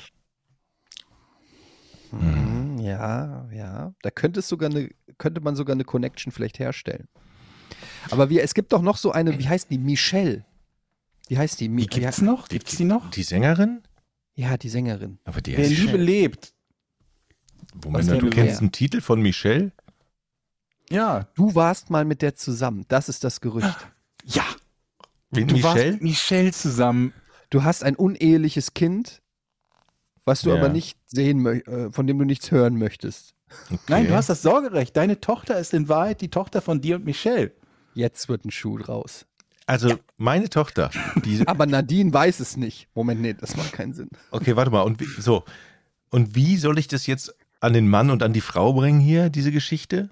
[2.12, 3.94] Hm, ja, ja.
[4.02, 7.08] Da könnte es sogar eine, könnte man sogar eine Connection vielleicht herstellen.
[8.10, 9.78] Aber wie, es gibt doch noch so eine, wie heißt die?
[9.78, 10.46] Michelle.
[11.28, 11.66] Wie heißt die?
[11.70, 12.48] Die Mi- ja, gibt's noch?
[12.50, 13.10] Gibt's die noch?
[13.12, 13.82] Die Sängerin?
[14.36, 15.20] ja, die Sängerin.
[15.26, 16.54] Aber die Wer ist Liebe lebt.
[17.86, 18.60] Moment, du kennst Wer?
[18.60, 19.72] einen Titel von Michelle?
[20.92, 21.28] Ja.
[21.36, 22.86] Du warst mal mit der zusammen.
[22.88, 23.88] Das ist das Gerücht.
[24.26, 24.44] Ja.
[25.32, 25.92] Mit Du warst Michelle?
[25.94, 27.14] mit Michelle zusammen.
[27.50, 29.22] Du hast ein uneheliches Kind,
[30.26, 30.58] was du Ja.
[30.58, 33.34] aber nicht sehen mö- äh, von dem du nichts hören möchtest.
[33.70, 33.80] Okay.
[33.90, 34.96] Nein, du hast das Sorgerecht.
[34.96, 37.52] Deine Tochter ist in Wahrheit die Tochter von dir und Michelle.
[37.94, 39.26] Jetzt wird ein Schuh draus.
[39.68, 40.90] Also meine Tochter,
[41.26, 42.88] die, Aber Nadine weiß es nicht.
[42.94, 44.10] Moment, nee, das macht keinen Sinn.
[44.32, 45.44] okay, warte mal, und wie, so,
[46.10, 49.30] und wie soll ich das jetzt an den Mann und an die Frau bringen hier,
[49.30, 50.10] diese Geschichte?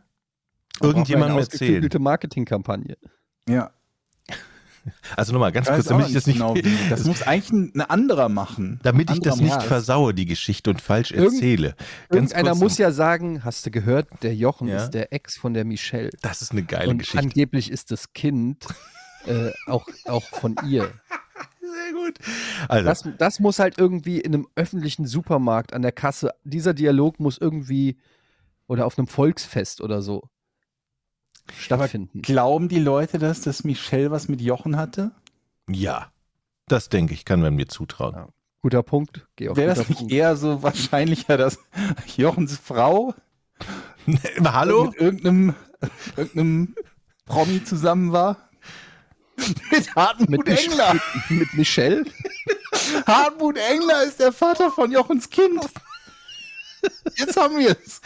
[0.81, 1.59] Irgendjemandem eine erzählen.
[1.61, 2.97] ausgeklügelte Marketingkampagne.
[3.47, 3.71] Ja.
[5.15, 6.63] Also nochmal, ganz kurz, damit ich das nicht, genau wie.
[6.89, 8.79] Das muss eigentlich ein, ein anderer machen.
[8.81, 11.75] damit ich das nicht versaue, die Geschichte und falsch Irgend- erzähle.
[12.09, 14.77] Ganz Irgendeiner kurz, muss ja sagen, hast du gehört, der Jochen Ja.
[14.83, 16.09] ist der Ex von der Michelle.
[16.21, 17.19] Das ist eine geile Und Geschichte.
[17.19, 18.65] angeblich ist das Kind
[19.27, 20.89] äh, auch, auch von ihr.
[21.61, 22.17] Sehr gut.
[22.69, 27.19] Also, Das, das muss halt irgendwie in einem öffentlichen Supermarkt an der Kasse, dieser Dialog
[27.19, 27.97] muss irgendwie
[28.67, 30.29] oder auf einem Volksfest oder so
[31.57, 32.21] stattfinden.
[32.21, 35.11] Glauben die Leute, dass das Michelle was mit Jochen hatte?
[35.69, 36.11] ja,
[36.67, 38.15] das denke ich, kann man mir zutrauen.
[38.15, 38.27] Ja.
[38.61, 39.25] Guter Punkt.
[39.37, 40.13] Wäre das nicht Punkt.
[40.13, 41.57] eher so wahrscheinlicher, dass
[42.17, 43.15] Jochens Frau
[44.43, 44.85] Hallo?
[44.85, 45.55] mit irgendeinem,
[46.15, 46.75] irgendeinem
[47.25, 48.49] Promi zusammen war?
[49.71, 50.93] mit Hartmut Mit, Mich Engler.
[50.93, 52.05] mit, mit Michelle?
[53.07, 55.65] Hartmut Engler ist der Vater von Jochens Kind.
[57.17, 58.01] Jetzt haben wir es.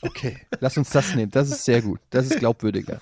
[0.00, 1.30] Okay, lass uns das nehmen.
[1.30, 2.00] Das ist sehr gut.
[2.10, 3.00] Das ist glaubwürdiger.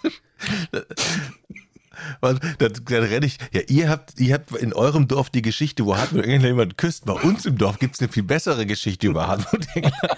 [2.20, 3.38] Dann, dann renne ich.
[3.52, 7.04] Ja, ihr habt, ihr habt in eurem Dorf die Geschichte, wo Hartmut Engler jemand küsst.
[7.04, 10.16] Bei uns im Dorf gibt es eine viel bessere Geschichte über Hartmut Engler.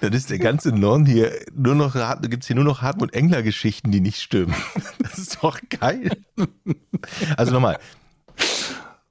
[0.00, 3.42] Dann ist der ganze Norden hier nur noch, gibt es hier nur noch Hartmut Engler
[3.42, 4.54] Geschichten, die nicht stimmen.
[4.98, 6.10] Das ist doch geil.
[7.36, 7.78] Also nochmal.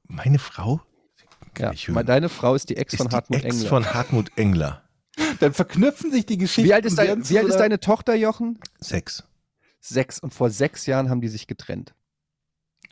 [0.08, 0.82] Meine Frau
[1.60, 1.95] Ja, ich hören.
[1.95, 3.70] mal deine Frau ist die Ex ist von die Hartmut Ex Engler.
[3.70, 4.82] von Hartmut Engler.
[5.39, 6.68] Dann verknüpfen sich die Geschichten.
[6.70, 8.60] Wie alt, ist dein, wie alt ist deine Tochter, Jochen?
[8.80, 9.24] Sechs.
[9.80, 10.20] Sechs.
[10.20, 11.93] Und vor sechs Jahren haben die sich getrennt.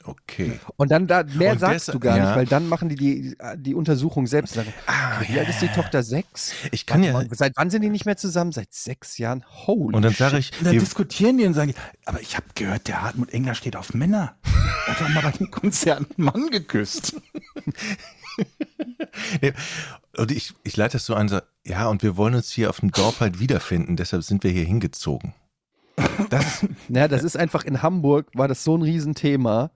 [0.03, 0.59] Okay.
[0.76, 2.26] Und dann da mehr Und sagst du gar ja.
[2.28, 4.53] nicht, weil dann machen die die, die Untersuchung selbst.
[4.53, 6.03] Sagen, Ah, wie alt ist die Tochter?
[6.03, 6.53] Sechs?
[6.72, 7.13] Ich kann ja.
[7.13, 8.51] Warte mal, Seit wann sind die nicht mehr zusammen?
[8.51, 9.43] Seit sechs Jahren?
[9.66, 10.20] Holy Und dann shit.
[10.20, 11.74] sage ich, Und dann wir, diskutieren die und sagen,
[12.05, 14.36] aber ich habe gehört, der Hartmut Engler steht auf Männer.
[14.88, 17.16] Er hat doch mal bei dem Konzert einen Mann geküsst.
[20.17, 22.79] Und ich, ich leite das so ein, so, ja, und wir wollen uns hier auf
[22.79, 25.33] dem Dorf halt wiederfinden, deshalb sind wir hier hingezogen.
[26.29, 29.71] Das, Naja, das ist einfach in Hamburg, war das so ein Riesenthema.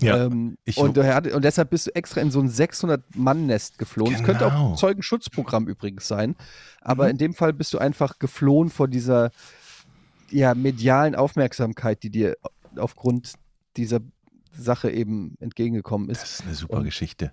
[0.00, 4.14] ja, ähm, ich- und, und deshalb bist du extra in so ein 600-Mann-Nest geflohen.
[4.14, 4.70] Es könnte auch Genau.
[4.72, 6.30] ein Zeugenschutzprogramm übrigens sein.
[6.30, 6.36] Mhm.
[6.80, 9.30] Aber in dem Fall bist du einfach geflohen vor dieser
[10.30, 12.36] ja, medialen Aufmerksamkeit, die dir
[12.76, 13.34] aufgrund
[13.76, 14.00] dieser
[14.52, 16.22] Sache eben entgegengekommen ist.
[16.22, 17.32] das ist eine super Und- Geschichte.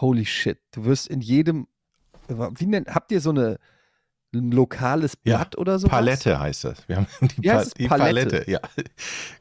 [0.00, 0.58] Holy shit.
[0.72, 1.66] Du wirst in jedem.
[2.28, 3.58] Wie nennt, habt ihr so eine,
[4.34, 5.88] ein lokales Ja, Blatt oder so?
[5.88, 6.88] Palette heißt das.
[6.88, 8.30] Wir haben die, Wie pa die Palette?
[8.30, 8.50] Palette.
[8.50, 8.60] Ja.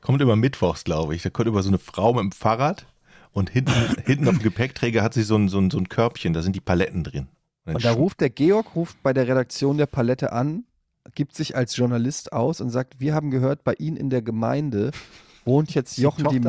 [0.02, 1.24] Kommt immer mittwochs, glaube ich.
[1.24, 2.86] Da kommt immer so eine Frau mit dem Fahrrad
[3.32, 3.72] und hinten,
[4.06, 6.56] hinten auf dem Gepäckträger hat sie so ein, so, ein, so ein Körbchen, da sind
[6.56, 7.28] die Paletten drin.
[7.66, 10.66] dann Und da ruft der Georg ruft bei der Redaktion der Palette an,
[11.16, 14.92] gibt sich als Journalist aus und sagt, wir haben gehört, bei Ihnen in der Gemeinde
[15.46, 16.40] wohnt jetzt Jochen Die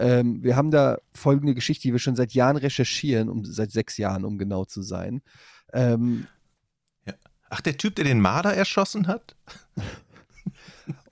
[0.00, 3.96] Ähm, wir haben da folgende Geschichte, die wir schon seit Jahren recherchieren, um seit sechs
[3.98, 5.22] Jahren, um genau zu sein.
[5.72, 6.26] Ähm,
[7.50, 9.34] Ach, der Typ, der den Marder erschossen hat?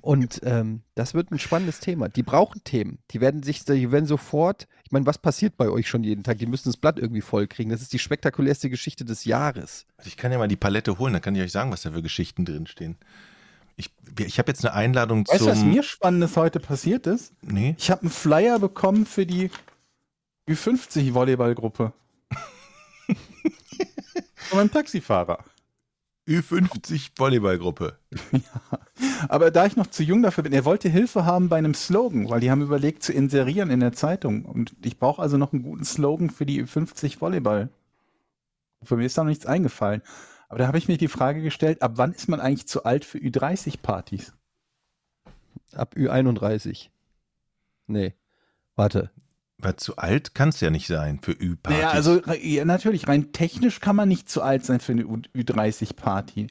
[0.03, 2.09] und ähm, das wird ein spannendes Thema.
[2.09, 3.01] Die brauchen Themen.
[3.11, 6.39] Die werden sich, die werden sofort, ich meine, was passiert bei euch schon jeden Tag?
[6.39, 7.73] Die müssen das Blatt irgendwie vollkriegen.
[7.73, 9.85] Das ist die spektakulärste Geschichte des Jahres.
[10.05, 12.03] Ich kann ja mal die Palette holen, dann kann ich euch sagen, was da für
[12.03, 12.97] Geschichten drinstehen.
[13.79, 17.33] Ich, ich habe jetzt eine Einladung Weißt du, was mir Spannendes heute passiert ist?
[17.41, 17.75] nee?
[17.79, 19.51] Ich habe einen Flyer bekommen für die
[20.49, 21.93] Ü50-Volleyballgruppe.
[24.35, 25.45] Von meinem Taxifahrer.
[26.27, 27.99] Ü50 Volleyballgruppe.
[29.29, 32.29] Aber da ich noch zu jung dafür bin, er wollte Hilfe haben bei einem Slogan,
[32.29, 34.45] weil die haben überlegt zu inserieren in der Zeitung.
[34.45, 37.71] Und ich brauche also noch einen guten Slogan für die Ü50 Volleyball.
[38.83, 40.03] Für mir ist da noch nichts eingefallen.
[40.49, 43.05] Aber da habe ich mir die Frage gestellt, ab wann ist man eigentlich zu alt
[43.05, 44.33] für Ü30-Partys?
[45.75, 46.89] Ab Ü31.
[47.87, 48.15] Nee.
[48.77, 49.11] Warte.
[49.59, 51.79] Weil zu alt kann es ja nicht sein für Ü-Partys.
[51.81, 55.23] Naja, also ja, natürlich, rein technisch kann man nicht zu alt sein für eine Ü-
[55.35, 56.47] Ü30-Party.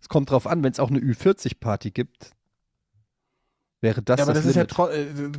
[0.00, 2.30] Es kommt drauf an, wenn es auch eine Ü40-Party gibt,
[3.80, 4.72] wäre das Ja, aber das, das ist ja Limit.
[4.72, 5.30] tro- äh,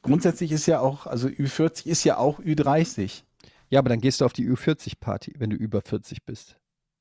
[0.00, 3.24] grundsätzlich ist ja auch, also Ü40 ist ja auch Ü30.
[3.70, 6.56] Ja, aber dann gehst du auf die Ü40-Party, wenn du über 40 bist.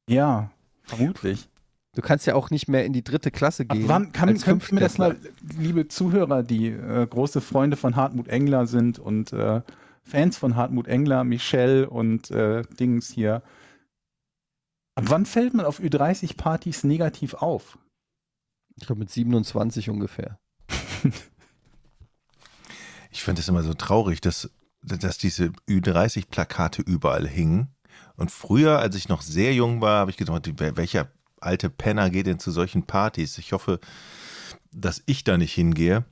[0.08, 0.52] Ja,
[0.84, 1.50] vermutlich.
[1.94, 3.88] Du kannst ja auch nicht mehr in die dritte Klasse Ab gehen.
[3.88, 5.18] wann kann, als könnt mir das mal,
[5.58, 9.62] liebe Zuhörer, die äh, große Freunde von Hartmut Engler sind und äh,
[10.04, 13.42] Fans von Hartmut Engler, Michelle und äh, Dings hier.
[14.96, 17.78] Ab wann fällt man auf Ü30-Partys negativ auf?
[18.76, 20.40] Ich glaube mit 27 ungefähr.
[23.10, 24.52] Ich finde es immer so traurig, dass,
[24.82, 27.76] dass diese Ü30-Plakate überall hingen.
[28.18, 31.08] Und früher, als ich noch sehr jung war, habe ich gedacht, welcher
[31.40, 33.38] alte Penner geht denn zu solchen Partys?
[33.38, 33.80] Ich hoffe,
[34.72, 36.04] dass ich da nicht hingehe.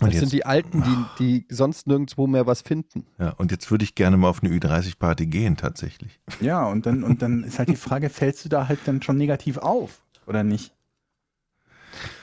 [0.00, 1.04] Und Das sind jetzt, die Alten, die,
[1.46, 3.06] die sonst nirgendwo mehr was finden.
[3.20, 6.18] ja, und jetzt würde ich gerne mal auf eine Ü30-Party gehen, tatsächlich.
[6.40, 9.16] Ja, und dann, und dann ist halt die Frage, fällst du da halt dann schon
[9.16, 10.74] negativ auf oder nicht?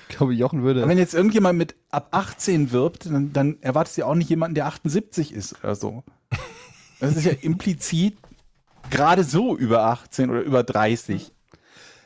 [0.10, 0.82] Ich glaube, Jochen würde.
[0.82, 4.30] Aber wenn jetzt irgendjemand mit ab 18 wirbt, dann, dann erwartest du ja auch nicht
[4.30, 6.04] jemanden, der 78 ist oder so.
[7.00, 8.18] Das ist ja implizit
[8.90, 11.32] gerade so über 18 oder über 30.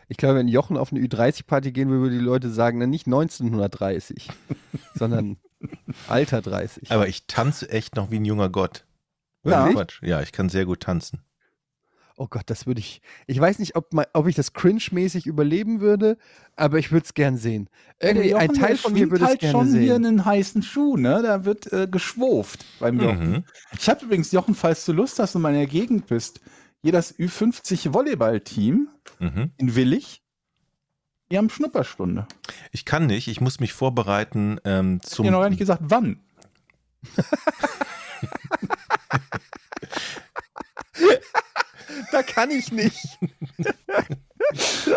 [0.08, 3.08] Ich glaube, wenn Jochen auf eine Ü30-Party gehen würde, würden die Leute sagen, dann nicht
[3.08, 4.30] 1930,
[4.96, 5.38] sondern
[6.08, 6.92] Alter 30.
[6.92, 8.86] Aber ich tanze echt noch wie ein junger Gott.
[9.44, 9.70] Ja.
[9.70, 10.02] Quatsch.
[10.04, 11.22] Ja, ich kann sehr gut tanzen.
[12.18, 13.02] Oh Gott, das würde ich.
[13.28, 16.18] Ich weiß nicht, ob, mal, ob ich das cringe-mäßig überleben würde,
[16.56, 17.70] aber ich würde es gern sehen.
[18.00, 20.64] Irgendwie Der ein Jochen, Teil von mir würde es halt gerne schon hier einen heißen
[20.64, 21.22] Schuh, ne?
[21.22, 23.32] Da wird äh, geschwurft beim Jochen.
[23.32, 23.44] Mhm.
[23.78, 26.40] Ich habe übrigens, Jochen, falls du Lust hast und mal in der Gegend bist,
[26.86, 29.50] hier das Ü50 Volleyball-Team Mhm.
[29.58, 30.22] in Willig,
[31.32, 32.28] die haben Schnupperstunde.
[32.72, 35.26] Ich kann nicht, ich muss mich vorbereiten ähm, Ich zum.
[35.26, 36.20] habe noch gar nicht gesagt, wann.
[42.12, 43.18] Da kann ich nicht.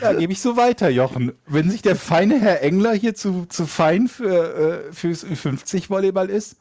[0.00, 1.32] Ja, gebe ich so weiter, Jochen.
[1.46, 6.56] Wenn sich der feine Herr Engler hier zu, zu fein für, äh, fürs Ü50-Volleyball ist,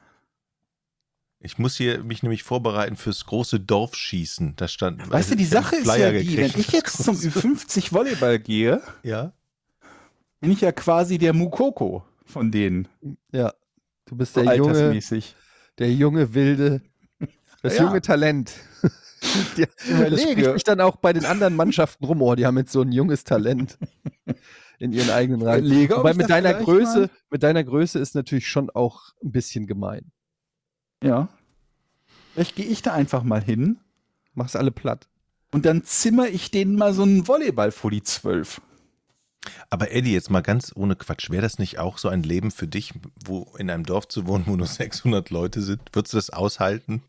[1.39, 4.55] Ich muss hier mich nämlich vorbereiten fürs große Dorfschießen.
[4.55, 5.09] Da stand.
[5.09, 6.53] weißt du, die Sache ist ja die, gekriegt.
[6.55, 9.33] wenn ich jetzt zum Ü50-Volleyball gehe, Ja.
[10.39, 12.87] bin ich ja quasi der Mukoko von denen.
[13.31, 13.53] Ja,
[14.05, 14.99] du bist So der junge,
[15.77, 16.81] der junge wilde,
[17.61, 17.83] das Ja.
[17.83, 18.53] junge Talent.
[19.57, 20.21] Die, das Überlege.
[20.31, 22.21] spricht mich dann auch bei den anderen Mannschaften rum.
[22.21, 23.77] Oh, die haben jetzt so ein junges Talent
[24.79, 25.65] in ihren eigenen Reihen.
[25.65, 29.65] Überlege, Wobei mit deiner Größe, mal- mit deiner Größe ist natürlich schon auch ein bisschen
[29.65, 30.11] gemein.
[31.03, 31.27] Ja.
[32.33, 33.77] Vielleicht gehe ich da einfach mal hin
[34.33, 35.07] Mach's alle platt.
[35.51, 38.61] und dann zimmer ich denen mal so einen Volleyball vor die Zwölf.
[39.69, 41.29] Aber Eddie, jetzt mal ganz ohne Quatsch.
[41.29, 42.93] Wäre das nicht auch so ein Leben für dich,
[43.25, 45.81] wo in einem Dorf zu wohnen, wo nur 600 Leute sind?
[45.93, 47.01] Würdest du das aushalten?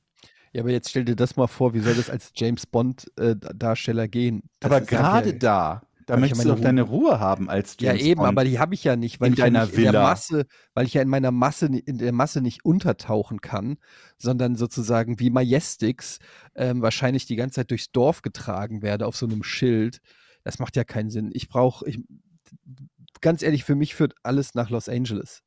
[0.52, 3.36] Ja, aber jetzt stell dir das mal vor, wie soll das als James Bond äh,
[3.36, 4.42] Darsteller gehen?
[4.60, 7.50] Das Aber gerade ja, da, da ich möchtest ja du doch meine deine Ruhe haben
[7.50, 8.28] als Ja, James eben, Bond.
[8.28, 10.02] aber die habe ich ja nicht, weil In ich ja deiner nicht in der Villa.
[10.02, 13.76] Masse, weil ich ja in meiner Masse, in der Masse nicht untertauchen kann,
[14.16, 16.18] sondern sozusagen wie Majestix
[16.54, 20.00] ähm, wahrscheinlich die ganze Zeit durchs Dorf getragen werde auf so einem Schild.
[20.44, 21.30] Das macht ja keinen Sinn.
[21.34, 22.00] Ich brauche, ich,
[23.20, 25.42] ganz ehrlich, für mich führt alles nach Los Angeles.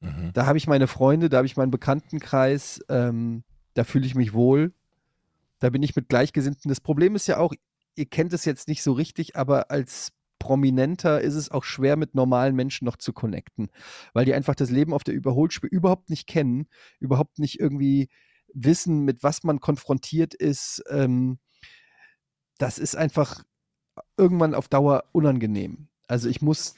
[0.00, 0.30] Mhm.
[0.32, 4.32] Da habe ich meine Freunde, da habe ich meinen Bekanntenkreis, ähm, da fühle ich mich
[4.32, 4.72] wohl.
[5.58, 6.68] Da bin ich mit Gleichgesinnten.
[6.68, 7.52] Das Problem ist ja auch,
[7.96, 12.14] ihr kennt es jetzt nicht so richtig, aber als Prominenter ist es auch schwer, mit
[12.14, 13.68] normalen Menschen noch zu connecten,
[14.12, 16.68] weil die einfach das Leben auf der Überholspur überhaupt nicht kennen,
[17.00, 18.08] überhaupt nicht irgendwie
[18.52, 20.84] wissen, mit was man konfrontiert ist.
[20.88, 21.38] Ähm,
[22.58, 23.44] das ist einfach
[24.16, 25.88] irgendwann auf Dauer unangenehm.
[26.06, 26.74] Also ich muss,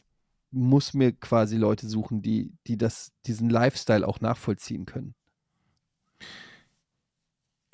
[0.50, 5.14] muss mir quasi Leute suchen, die, die das, diesen Lifestyle auch nachvollziehen können.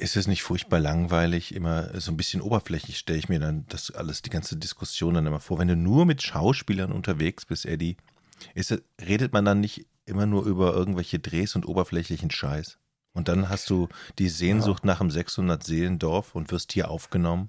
[0.05, 3.91] Ist es nicht furchtbar langweilig, immer so ein bisschen oberflächlich stelle ich mir dann das
[3.91, 5.59] alles, die ganze Diskussion dann immer vor.
[5.59, 7.97] Wenn du nur mit Schauspielern unterwegs bist, Eddie,
[8.55, 12.79] ist, es- redet man dann nicht immer nur über irgendwelche Drehs und oberflächlichen Scheiß?
[13.15, 13.89] Und dann hast du
[14.19, 17.49] die Sehnsucht nach einem 600-Seelendorf und wirst hier aufgenommen.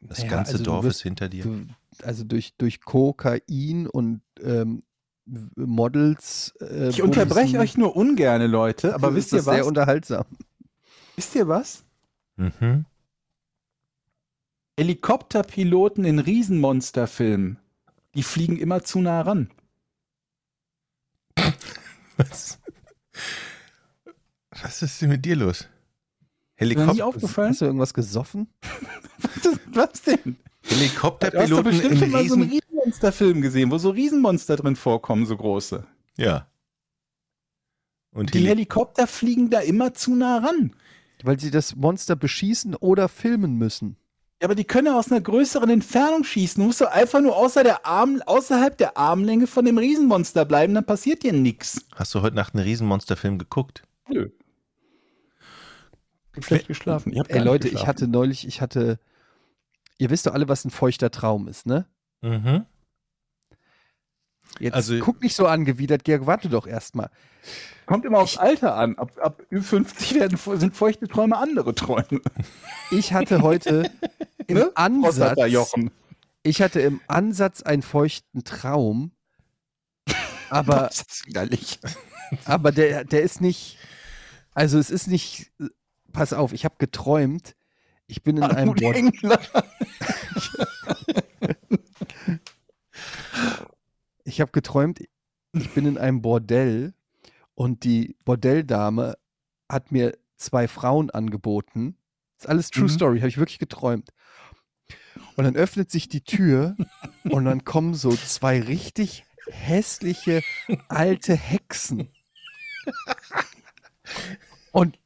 [0.00, 1.44] Das Naja, ganze also Dorf wirst- ist hinter dir.
[1.44, 1.64] Du,
[2.02, 4.82] also durch, durch Kokain und ähm,
[5.56, 6.52] Models.
[6.60, 9.66] Äh, ich unterbreche euch nur ungerne, Leute, aber wisst ihr das sehr was?
[9.66, 10.24] unterhaltsam.
[11.18, 11.84] Wisst ihr was?
[12.36, 12.86] Mhm.
[14.78, 17.58] Helikopterpiloten in Riesenmonsterfilmen,
[18.14, 19.50] die fliegen immer zu nah ran.
[22.16, 22.60] Was?
[24.62, 25.62] Was ist denn mit dir los?
[25.62, 25.68] Ist dir
[26.58, 27.50] Helikopter, aufgefallen?
[27.50, 28.46] Hast du irgendwas gesoffen?
[29.72, 30.20] Was denn?
[30.22, 32.60] Du hast doch Helikopterpiloten bestimmt in schon mal so einen Riesen...
[32.60, 35.84] Riesenmonsterfilm gesehen, wo so Riesenmonster drin vorkommen, so große.
[36.16, 36.46] Ja.
[38.12, 40.76] Und Die Heli Helikopter fliegen da immer zu nah ran.
[41.22, 43.96] Weil sie das Monster beschießen oder filmen müssen.
[44.40, 46.60] Ja, aber die können aus einer größeren Entfernung schießen.
[46.62, 50.74] Du musst doch einfach nur außer der Arm, außerhalb der Armlänge von dem Riesenmonster bleiben,
[50.74, 51.84] dann passiert dir nichts.
[51.96, 53.82] Hast du heute Nacht einen Riesenmonsterfilm geguckt?
[54.08, 54.30] Nö.
[56.32, 57.12] Ich hab schlecht geschlafen.
[57.12, 59.00] Ich hab Ey Leute, nicht ich hatte neulich, ich hatte,
[59.98, 61.86] ihr wisst doch alle, was ein feuchter Traum ist, ne?
[62.20, 62.64] Mhm.
[64.58, 67.10] Jetzt Also- guck nicht so angewidert, Georg, warte doch erstmal.
[67.86, 68.98] Kommt immer aufs Alter an.
[68.98, 72.20] Ab, ab Ü50 werden, sind feuchte Träume andere Träume.
[72.90, 73.90] Ich hatte heute
[74.46, 74.70] im Ne?
[74.74, 75.38] Ansatz,
[76.42, 79.12] ich hatte im Ansatz einen feuchten Traum,
[80.50, 81.78] aber, Das ist widerlich.
[82.44, 83.78] aber der, der ist nicht,
[84.54, 85.50] also es ist nicht,
[86.12, 87.54] pass auf, ich habe geträumt,
[88.06, 89.40] ich bin in einem Armut Bord Engler.
[94.28, 95.00] Ich habe geträumt,
[95.52, 96.92] ich bin in einem Bordell
[97.54, 99.16] und die Bordelldame
[99.70, 101.96] hat mir zwei Frauen angeboten.
[102.36, 102.88] Das ist alles True Mhm.
[102.90, 104.10] Story, habe ich wirklich geträumt.
[105.36, 106.76] Und dann öffnet sich die Tür
[107.24, 110.42] und dann kommen so zwei richtig hässliche
[110.88, 112.08] alte Hexen.
[114.72, 114.98] Und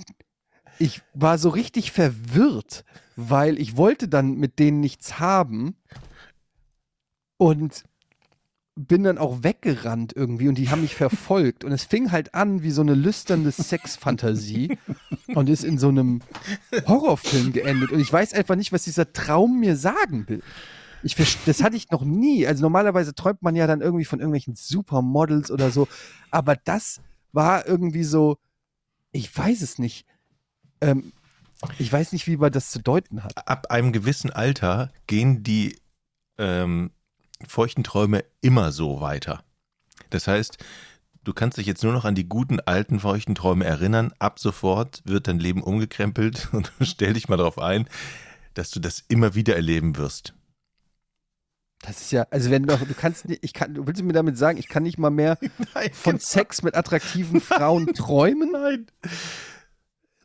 [0.80, 5.76] ich war so richtig verwirrt, weil ich wollte dann mit denen nichts haben
[7.36, 7.84] und
[8.74, 12.62] bin dann auch weggerannt irgendwie und die haben mich verfolgt und es fing halt an
[12.62, 14.78] wie so eine lüsternde Sexfantasie
[15.34, 16.22] und ist in so einem
[16.86, 20.42] Horrorfilm geendet und ich weiß einfach nicht, was dieser Traum mir sagen will.
[21.02, 22.46] Ich das hatte ich noch nie.
[22.46, 25.88] Also normalerweise träumt man ja dann irgendwie von irgendwelchen Supermodels oder so,
[26.30, 27.00] aber das
[27.32, 28.38] war irgendwie so,
[29.10, 30.06] ich weiß es nicht.
[30.80, 31.12] Ähm,
[31.78, 33.46] ich weiß nicht, wie man das zu deuten hat.
[33.46, 35.76] Ab einem gewissen Alter gehen die
[36.38, 36.90] ähm,
[37.46, 39.42] feuchten Träume immer so weiter.
[40.10, 40.58] Das heißt,
[41.24, 44.12] du kannst dich jetzt nur noch an die guten alten feuchten Träume erinnern.
[44.18, 47.88] Ab sofort wird dein Leben umgekrempelt und stell dich mal darauf ein,
[48.54, 50.34] dass du das immer wieder erleben wirst.
[51.84, 54.38] Das ist ja, also wenn du, du kannst nicht, ich kann, du willst mir damit
[54.38, 55.36] sagen, ich kann nicht mal mehr
[55.74, 58.52] Nein, von Sex mit attraktiven Frauen träumen?
[58.52, 58.86] Nein.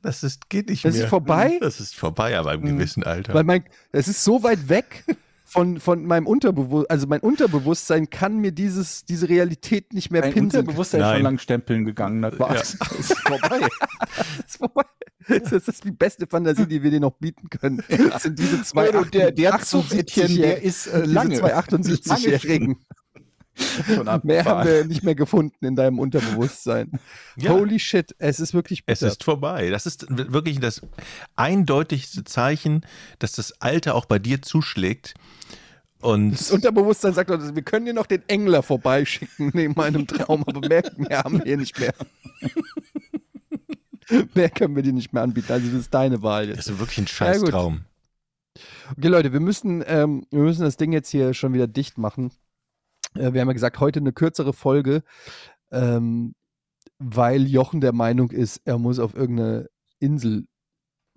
[0.03, 1.05] Das ist, geht nicht Das mehr.
[1.05, 1.57] ist vorbei?
[1.59, 2.77] Das ist vorbei, aber im Mhm.
[2.77, 3.33] gewissen Alter.
[3.33, 5.03] Weil mein, es ist so weit weg
[5.47, 10.33] von, von meinem Unterbewusstsein, also mein Unterbewusstsein kann mir dieses, diese Realität nicht mehr Ein
[10.33, 10.63] pinseln.
[10.63, 12.21] Unterbewusstsein ist schon lang stempeln gegangen.
[12.21, 12.77] Das war's.
[12.87, 13.59] Das ist vorbei.
[13.99, 14.83] Das ist vorbei.
[15.27, 17.81] Das ist die beste Fantasie, die wir dir noch bieten können.
[18.09, 21.35] Das sind diese zwei Leute, der, der Zug, 78 Etienne, der ist äh, diese lange.
[21.35, 22.85] zwei 78-Jährigen.
[24.23, 26.91] Mehr haben wir nicht mehr gefunden in deinem Unterbewusstsein.
[27.37, 27.51] Ja.
[27.51, 29.11] Holy shit, es ist wirklich Es bitter.
[29.11, 29.69] ist vorbei.
[29.69, 30.81] Das ist wirklich das
[31.35, 32.83] eindeutigste Zeichen,
[33.19, 35.13] dass das Alter auch bei dir zuschlägt.
[35.99, 40.43] Und Das Unterbewusstsein sagt doch, wir können dir noch den Engler vorbeischicken neben meinem Traum,
[40.47, 41.93] aber mehr, mehr haben wir hier nicht mehr.
[44.33, 45.51] mehr können wir dir nicht mehr anbieten.
[45.51, 46.69] Also das ist deine Wahl das jetzt.
[46.69, 47.41] ist wirklich ein Ja, gut.
[47.41, 47.81] Scheißtraum.
[48.97, 52.31] Okay, Leute, wir müssen, ähm, wir müssen das Ding jetzt hier schon wieder dicht machen.
[53.15, 55.03] Äh, wir haben ja gesagt, heute eine kürzere Folge,
[55.71, 56.35] ähm,
[56.99, 60.47] weil Jochen der Meinung ist, er muss auf irgendeine Insel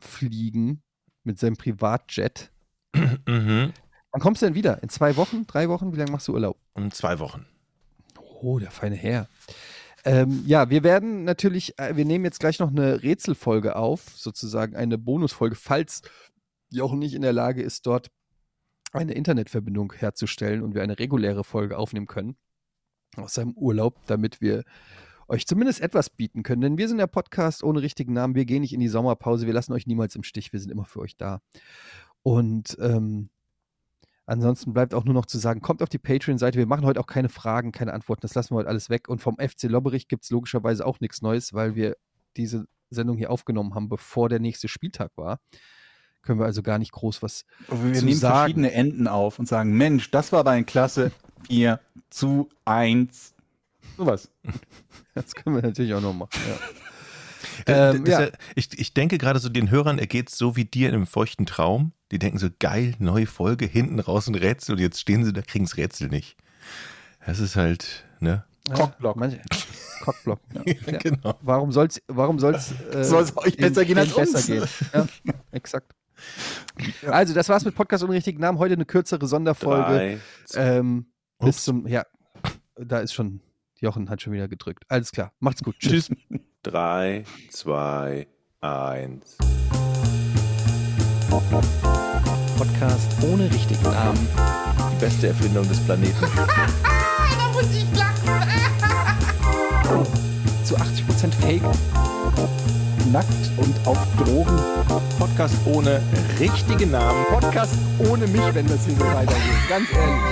[0.00, 0.82] fliegen
[1.24, 2.50] mit seinem Privatjet.
[2.94, 3.72] mhm.
[4.12, 4.82] Wann kommst du denn wieder?
[4.82, 5.46] In zwei Wochen?
[5.46, 5.92] Drei Wochen?
[5.92, 6.58] Wie lange machst du Urlaub?
[6.72, 7.46] Um zwei Wochen.
[8.42, 9.28] Oh, der feine Herr.
[10.04, 14.74] Ähm, ja, wir werden natürlich, äh, wir nehmen jetzt gleich noch eine Rätselfolge auf, sozusagen
[14.74, 16.02] eine Bonusfolge, falls
[16.70, 18.10] Jochen nicht in der Lage ist, dort
[18.92, 22.36] eine Internetverbindung herzustellen und wir eine reguläre Folge aufnehmen können
[23.16, 24.64] aus seinem Urlaub, damit wir
[25.28, 26.60] euch zumindest etwas bieten können.
[26.60, 28.34] Denn wir sind der Podcast ohne richtigen Namen.
[28.34, 29.46] Wir gehen nicht in die Sommerpause.
[29.46, 30.52] Wir lassen euch niemals im Stich.
[30.52, 31.40] Wir sind immer für euch da.
[32.22, 33.30] Und ähm,
[34.26, 36.58] ansonsten bleibt auch nur noch zu sagen, kommt auf die Patreon-Seite.
[36.58, 38.22] Wir machen heute auch keine Fragen, keine Antworten.
[38.22, 39.08] Das lassen wir heute alles weg.
[39.08, 41.96] Und vom FC Lobberich gibt es logischerweise auch nichts Neues, weil wir
[42.36, 45.38] diese Sendung hier aufgenommen haben, bevor der nächste Spieltag war.
[46.22, 48.36] Können wir also gar nicht groß was Wir zu nehmen sagen.
[48.36, 51.12] verschiedene Enden auf und sagen, Mensch, das war dein Klasse
[51.48, 53.34] 4 zu 1.
[53.96, 54.30] Sowas.
[55.12, 56.30] Das können wir natürlich auch noch machen.
[56.48, 56.58] Ja.
[57.66, 58.22] Ähm, ja.
[58.22, 58.28] ja.
[58.54, 61.46] ich, ich denke gerade so den Hörern ergeht es so wie dir in einem feuchten
[61.46, 61.92] Traum.
[62.10, 65.42] Die denken so, geil, neue Folge, hinten raus ein Rätsel und jetzt stehen sie da,
[65.42, 66.36] kriegen das Rätsel nicht.
[67.26, 68.44] Das ist halt, ne?
[68.72, 69.16] Cockblock.
[69.16, 69.40] Manche,
[70.02, 70.40] Cockblock.
[70.54, 70.62] Ja.
[70.86, 70.98] Ja.
[70.98, 71.38] genau.
[71.42, 74.32] Warum soll's, warum soll's, äh, Soll's euch besser gehen als uns?
[74.32, 74.68] besser gehen?
[75.24, 75.92] Ja, exakt.
[77.06, 78.58] Also, das war's mit Podcast ohne richtigen Namen.
[78.58, 80.18] Heute eine kürzere Sonderfolge.
[80.52, 81.06] Drei, Ähm,
[81.38, 82.04] bis zum, ja,
[82.76, 83.40] da ist schon,
[83.80, 84.84] Jochen hat schon wieder gedrückt.
[84.88, 85.32] Alles klar.
[85.38, 85.76] Macht's gut.
[85.78, 86.10] Tschüss.
[86.62, 88.26] Drei, zwei,
[88.60, 89.38] eins.
[92.58, 94.28] Podcast ohne richtigen Namen.
[94.92, 96.14] Die beste Erfindung des Planeten.
[100.64, 101.62] Zu 80% Fake.
[103.06, 104.58] Nackt und auf Drogen.
[105.18, 106.02] Podcast ohne
[106.38, 107.24] richtigen Namen.
[107.26, 109.68] Podcast ohne mich, wenn das hier so weitergeht.
[109.68, 110.22] Ganz ehrlich.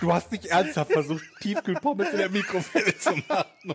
[0.00, 3.74] Du hast nicht ernsthaft versucht, Tiefkühlpommes in der Mikrowelle zu machen.